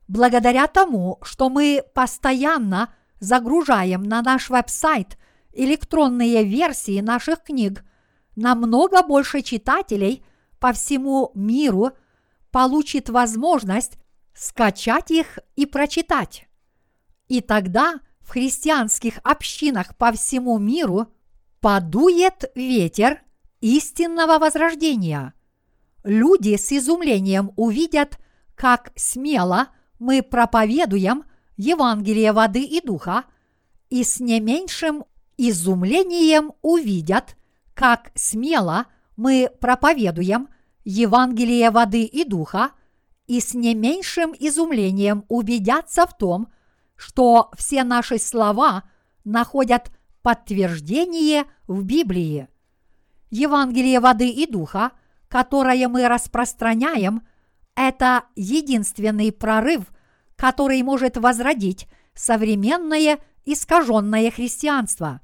[0.08, 5.18] Благодаря тому, что мы постоянно загружаем на наш веб-сайт
[5.54, 7.84] электронные версии наших книг,
[8.40, 10.24] намного больше читателей
[10.60, 11.92] по всему миру
[12.52, 13.98] получит возможность
[14.34, 16.48] скачать их и прочитать.
[17.28, 21.08] И тогда в христианских общинах по всему миру
[21.60, 23.22] подует ветер
[23.60, 25.34] истинного возрождения.
[26.04, 28.18] Люди с изумлением увидят,
[28.56, 29.68] как смело
[30.00, 31.26] мы проповедуем
[31.58, 33.26] Евангелие воды и духа,
[33.90, 35.04] и с не меньшим
[35.38, 37.36] изумлением увидят,
[37.80, 40.50] как смело мы проповедуем
[40.84, 42.72] Евангелие воды и духа,
[43.26, 46.52] и с не меньшим изумлением убедятся в том,
[46.98, 48.84] что все наши слова
[49.24, 52.50] находят подтверждение в Библии.
[53.30, 54.92] Евангелие воды и духа,
[55.30, 57.26] которое мы распространяем,
[57.76, 59.84] это единственный прорыв,
[60.36, 65.22] который может возродить современное искаженное христианство.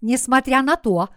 [0.00, 1.14] Несмотря на то, что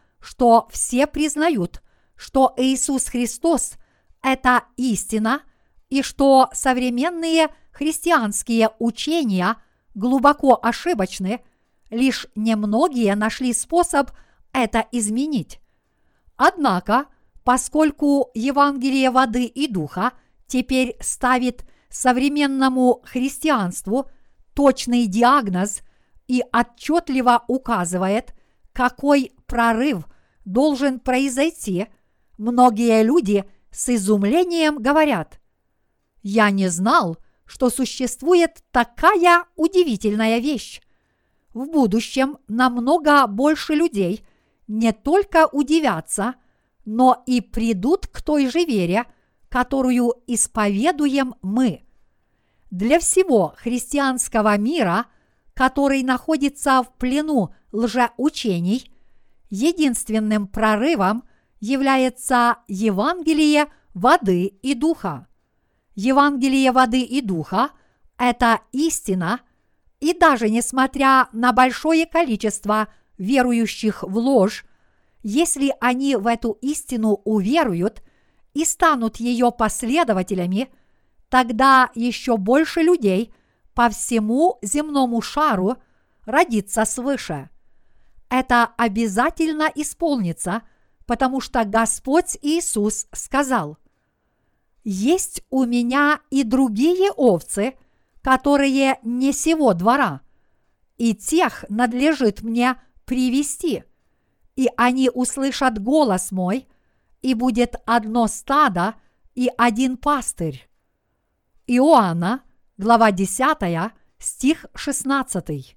[0.71, 1.81] все признают,
[2.15, 3.73] что Иисус Христос–
[4.23, 5.41] это истина,
[5.89, 9.55] и что современные христианские учения
[9.95, 11.41] глубоко ошибочны,
[11.89, 14.11] лишь немногие нашли способ
[14.51, 15.59] это изменить.
[16.35, 17.05] Однако,
[17.43, 20.13] поскольку Евангелие воды и духа
[20.47, 24.09] теперь ставит современному христианству
[24.53, 25.81] точный диагноз
[26.27, 28.33] и отчетливо указывает,
[28.77, 30.07] какой прорыв
[30.45, 31.87] должен произойти,
[32.37, 35.41] многие люди с изумлением говорят,
[36.21, 37.17] «Я не знал,
[37.47, 40.79] что существует такая удивительная вещь.
[41.55, 44.23] В будущем намного больше людей
[44.67, 46.35] не только удивятся,
[46.85, 49.05] но и придут к той же вере,
[49.49, 51.81] которую исповедуем мы.
[52.69, 55.07] Для всего христианского мира,
[55.55, 58.91] который находится в плену лжеучений,
[59.49, 61.23] единственным прорывом
[61.59, 65.27] является Евангелие воды и духа.
[65.95, 67.69] Евангелие воды и духа–
[68.17, 69.41] это истина,
[69.99, 74.65] и даже несмотря на большое количество верующих в ложь,
[75.23, 78.01] если они в эту истину уверуют
[78.53, 80.69] и станут ее последователями,
[81.29, 83.33] тогда еще больше людей
[83.73, 85.77] по всему земному шару
[86.25, 87.49] родится свыше.
[88.29, 90.63] Это обязательно исполнится,
[91.05, 93.77] потому что Господь Иисус сказал,
[94.83, 97.75] «Есть у меня и другие овцы,
[98.21, 100.21] которые не сего двора,
[100.97, 102.75] и тех надлежит мне
[103.05, 103.83] привести,
[104.55, 106.67] и они услышат голос мой,
[107.21, 108.95] и будет одно стадо
[109.35, 110.69] и один пастырь».
[111.67, 112.43] Иоанна,
[112.77, 115.76] глава 10, стих 16.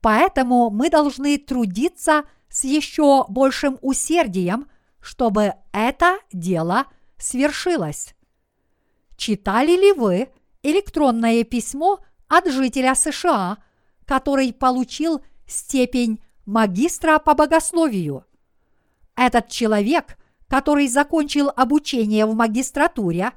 [0.00, 4.68] Поэтому мы должны трудиться с еще большим усердием,
[5.00, 6.86] чтобы это дело
[7.16, 8.14] свершилось.
[9.16, 10.28] Читали ли вы
[10.62, 13.58] электронное письмо от жителя США,
[14.06, 18.24] который получил степень магистра по богословию?
[19.16, 23.32] Этот человек, который закончил обучение в магистратуре,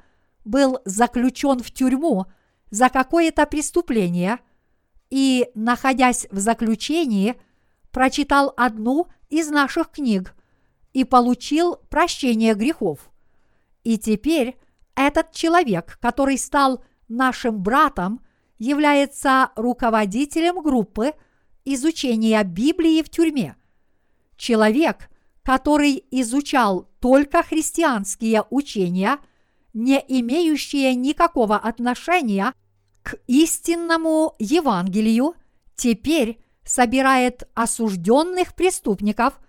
[0.46, 2.28] был заключен в тюрьму
[2.70, 4.38] за какое-то преступление–
[5.12, 7.36] и, находясь в заключении,
[7.92, 10.34] прочитал одну из наших книг
[10.94, 13.12] и получил прощение грехов.
[13.84, 14.58] И теперь
[14.96, 18.22] этот человек, который стал нашим братом,
[18.58, 21.14] является руководителем группы
[21.66, 23.56] изучения Библии в тюрьме.
[24.38, 25.10] Человек,
[25.44, 29.18] который изучал только христианские учения,
[29.74, 32.54] не имеющие никакого отношения
[33.04, 35.36] к истинному Евангелию
[35.76, 39.40] теперь собирает осужденных преступников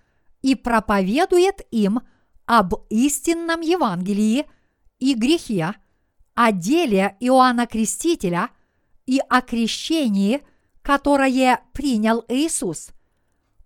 [0.40, 2.00] и проповедует им
[2.46, 4.46] об истинном Евангелии
[4.98, 5.74] и грехе,
[6.34, 8.50] о деле Иоанна Крестителя
[9.06, 10.42] и о крещении,
[10.80, 12.90] которое принял Иисус.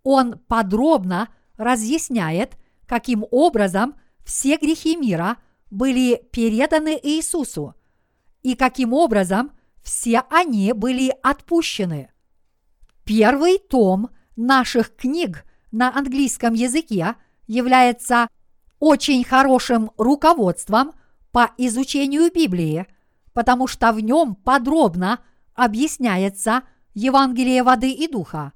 [0.03, 2.57] Он подробно разъясняет,
[2.87, 5.37] каким образом все грехи мира
[5.71, 7.75] были переданы Иисусу
[8.43, 9.53] и каким образом
[9.87, 12.11] все они были отпущены.
[13.05, 17.15] Первый том наших книг на английском языке
[17.47, 18.27] является
[18.81, 20.93] очень хорошим руководством
[21.31, 22.89] по изучению Библии,
[23.33, 25.21] потому что в нем подробно
[25.55, 26.63] объясняется
[26.93, 28.53] Евангелие воды и духа.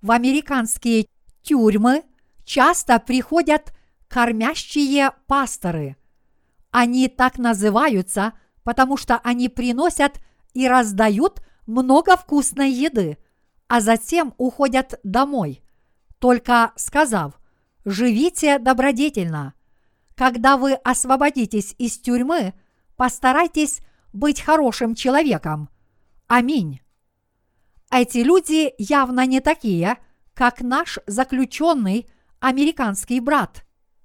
[0.00, 1.08] В американские
[1.42, 2.04] тюрьмы
[2.44, 3.74] часто приходят
[4.06, 5.96] кормящие пасторы.
[6.70, 10.20] Они так называются, потому что они приносят–
[10.54, 13.18] и раздают много вкусной еды,
[13.68, 15.62] а затем уходят домой,
[16.18, 17.40] только сказав
[17.84, 19.54] «живите добродетельно».
[20.14, 22.54] Когда вы освободитесь из тюрьмы,
[22.96, 23.80] постарайтесь
[24.12, 25.70] быть хорошим человеком.
[26.26, 26.80] Аминь.
[27.90, 29.96] Эти люди явно не такие,
[30.34, 32.08] как наш заключенный
[32.40, 33.64] американский брат,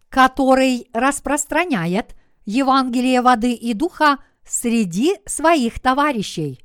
[0.10, 6.60] который распространяет Евангелие воды и духа среди своих товарищей.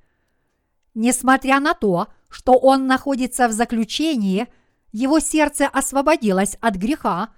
[0.94, 4.46] Несмотря на то, что он находится в заключении,
[4.92, 7.30] его сердце освободилось от греха,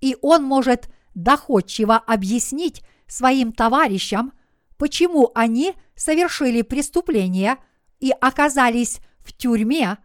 [0.00, 4.32] и он может доходчиво объяснить своим товарищам,
[4.76, 7.56] почему они совершили преступление
[7.98, 9.98] и оказались в тюрьме,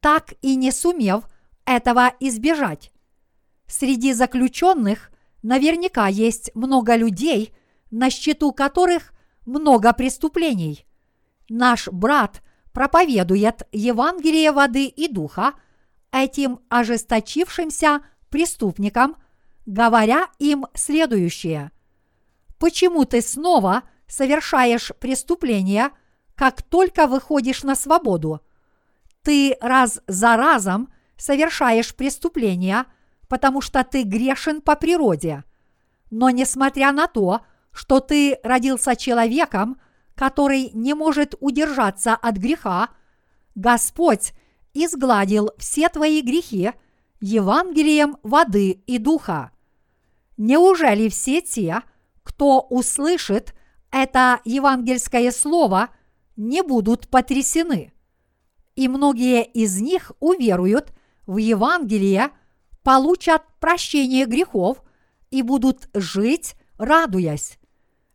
[0.00, 1.24] так и не сумев
[1.64, 2.92] этого избежать.
[3.66, 5.10] Среди заключенных
[5.42, 7.52] наверняка есть много людей,
[7.90, 9.12] на счету которых
[9.44, 10.86] много преступлений.
[11.48, 15.54] Наш брат проповедует Евангелие воды и духа
[16.10, 19.16] этим ожесточившимся преступникам,
[19.66, 21.70] говоря им следующее.
[22.58, 25.90] Почему ты снова совершаешь преступление,
[26.34, 28.40] как только выходишь на свободу?
[29.22, 32.86] Ты раз за разом совершаешь преступления,
[33.28, 35.44] потому что ты грешен по природе.
[36.10, 37.51] Но несмотря на то, что
[38.00, 39.80] ты родился человеком,
[40.14, 42.90] который не может удержаться от греха,
[43.54, 44.32] Господь
[44.74, 46.72] изгладил все твои грехи
[47.20, 49.50] Евангелием воды и духа.
[50.36, 51.82] Неужели все те,
[52.22, 53.54] кто услышит
[53.90, 55.90] это евангельское слово,
[56.36, 57.92] не будут потрясены?
[58.74, 60.92] И многие из них уверуют
[61.26, 62.30] в Евангелие,
[62.82, 64.82] получат прощение грехов
[65.30, 67.58] и будут жить, радуясь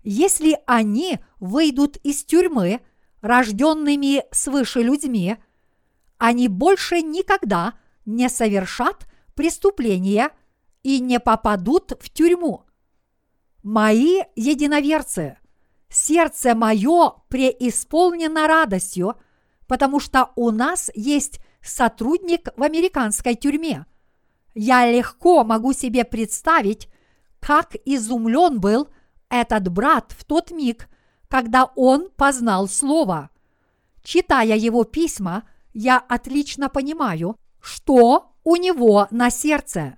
[0.10, 2.80] если они выйдут из тюрьмы,
[3.20, 5.36] рожденными свыше людьми,
[6.18, 7.74] они больше никогда
[8.05, 9.05] не совершат
[9.36, 10.32] преступления
[10.82, 12.64] и не попадут в тюрьму.
[13.64, 15.39] Мои единоверцы,
[15.89, 19.16] сердце мое преисполнено радостью,
[19.68, 23.86] потому что у нас есть сотрудник в американской тюрьме.
[24.55, 26.88] Я легко могу себе представить,
[27.41, 28.88] как изумлен был
[29.30, 30.90] этот брат в тот миг,
[31.28, 33.30] когда он познал Слово.
[34.04, 39.98] Читая его письма, я отлично понимаю, что у него на сердце.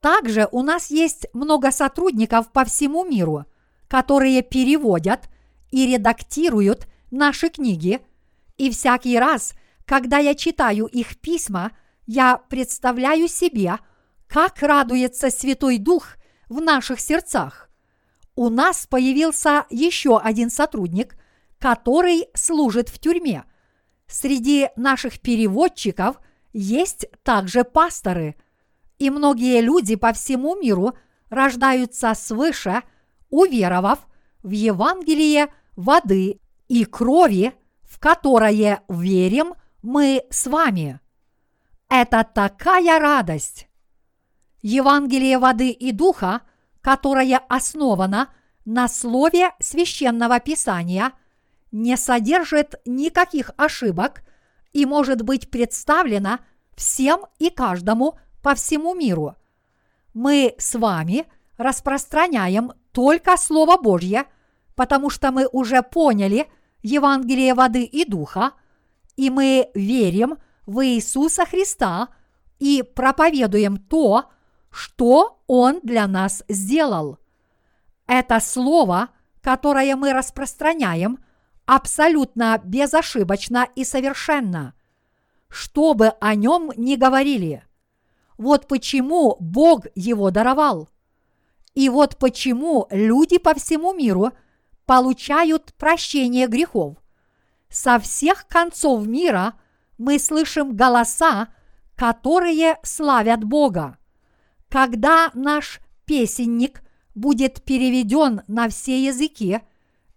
[0.00, 3.46] Также у нас есть много сотрудников по всему миру,
[3.88, 5.28] которые переводят
[5.70, 8.00] и редактируют наши книги,
[8.58, 9.54] и всякий раз,
[9.86, 11.72] когда я читаю их письма,
[12.06, 13.78] я представляю себе,
[14.26, 16.16] как радуется Святой Дух
[16.48, 17.70] в наших сердцах.
[18.34, 21.16] У нас появился еще один сотрудник,
[21.58, 23.44] который служит в тюрьме.
[24.06, 26.18] Среди наших переводчиков
[26.52, 28.36] есть также пасторы,
[28.98, 30.96] и многие люди по всему миру
[31.28, 32.82] рождаются свыше,
[33.30, 34.00] уверовав
[34.42, 41.00] в Евангелие воды и крови, в которое верим мы с вами.
[41.88, 43.68] Это такая радость!
[44.62, 46.42] Евангелие воды и духа,
[46.82, 48.28] которое основано
[48.64, 51.12] на слове священного писания,
[51.70, 54.22] не содержит никаких ошибок
[54.72, 56.38] и может быть представлено
[56.76, 59.36] всем и каждому по всему миру.
[60.12, 61.24] Мы с вами
[61.56, 64.24] распространяем только Слово Божье,
[64.74, 66.46] потому что мы уже поняли
[66.82, 68.52] Евангелие воды и духа,
[69.16, 72.08] и мы верим– в Иисуса Христа
[72.58, 74.30] и проповедуем то,
[74.72, 77.18] что Он для нас сделал.
[78.06, 79.10] Это слово,
[79.40, 81.18] которое мы распространяем,
[81.66, 84.74] абсолютно безошибочно и совершенно.
[85.48, 87.64] Что бы о нем ни говорили.
[88.38, 90.88] Вот почему Бог его даровал.
[91.74, 94.32] И вот почему люди по всему миру
[94.86, 96.96] получают прощение грехов.
[97.68, 99.54] Со всех концов мира–
[100.02, 101.48] мы слышим голоса,
[101.94, 103.98] которые славят Бога.
[104.72, 106.82] Когда наш песенник
[107.14, 109.60] будет переведен на все языки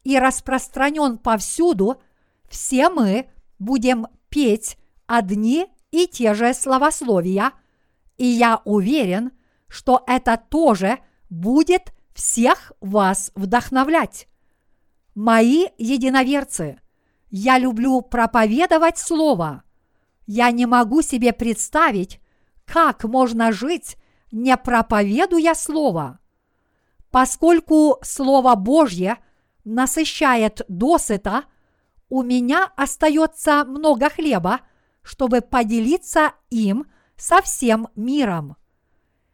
[0.05, 2.01] и распространен повсюду,
[2.47, 3.29] все мы
[3.59, 4.77] будем петь
[5.07, 7.51] одни и те же словословия,
[8.17, 9.33] и я уверен,
[9.67, 10.99] что это тоже
[11.29, 14.29] будет всех вас вдохновлять.
[15.15, 16.79] Мои единоверцы,
[17.29, 19.63] я люблю проповедовать Слово–
[20.27, 22.19] я не могу себе представить,
[22.65, 23.95] как можно жить,
[24.31, 26.19] не проповедуя Слово.
[27.11, 29.17] Поскольку Слово Божье
[29.63, 31.45] насыщает досыта,
[32.09, 34.61] у меня остается много хлеба,
[35.01, 36.85] чтобы поделиться им
[37.17, 38.57] со всем миром.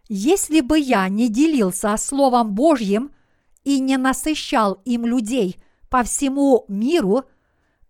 [0.08, 3.12] Если бы я не делился Словом Божьим
[3.64, 7.24] и не насыщал им людей по всему миру,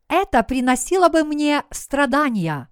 [0.07, 2.69] это приносило бы мне страдания.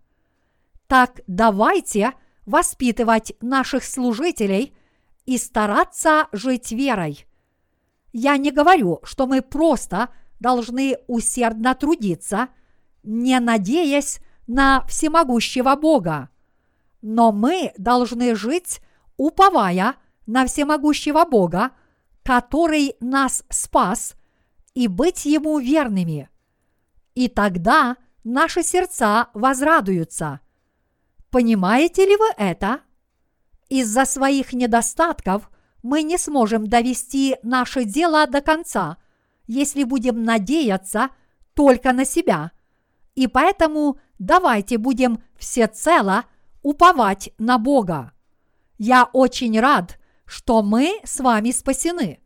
[0.88, 2.14] Так давайте
[2.50, 4.76] воспитывать наших служителей
[5.26, 7.28] и стараться жить верой.
[8.12, 12.50] Я не говорю, что мы просто должны усердно трудиться,
[13.04, 16.30] не надеясь на всемогущего Бога.
[17.04, 18.82] Но мы должны жить,
[19.16, 19.96] уповая
[20.26, 21.72] на всемогущего Бога,
[22.24, 24.16] который нас спас,
[24.74, 26.30] и быть Ему верными.
[27.14, 30.40] И тогда наши сердца возрадуются–
[31.32, 32.82] Понимаете ли вы это?
[33.70, 35.52] Из-за своих недостатков
[35.84, 38.98] мы не сможем довести наше дело до конца,
[39.46, 41.10] если будем надеяться
[41.54, 42.52] только на себя.
[43.14, 46.26] И поэтому давайте будем всецело
[46.64, 48.12] уповать на Бога.
[48.78, 52.22] Я очень рад, что мы с вами спасены.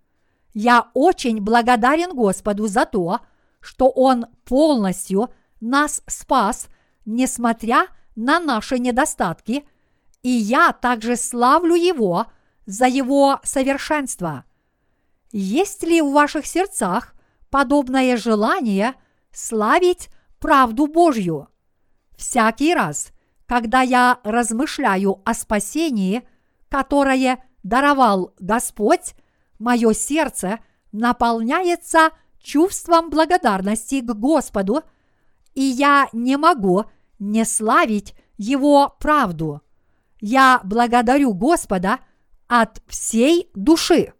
[0.54, 3.20] Я очень благодарен Господу за то,
[3.60, 5.30] что Он полностью
[5.60, 6.68] нас спас,
[7.06, 9.66] несмотря на на наши недостатки,
[10.22, 12.28] и я также славлю Его
[12.66, 14.46] за Его совершенство.
[15.32, 17.16] Есть ли в ваших сердцах
[17.50, 18.96] подобное желание
[19.32, 20.10] славить
[20.40, 21.48] правду Божью?
[22.16, 23.12] Всякий раз,
[23.46, 26.28] когда я размышляю о спасении,
[26.70, 29.16] которое даровал Господь,
[29.60, 30.60] мое сердце
[30.92, 34.84] наполняется чувством благодарности к Господу,
[35.56, 36.86] и я не могу
[37.20, 39.62] не славить Его правду.
[40.20, 42.00] Я благодарю Господа
[42.48, 44.14] от всей души.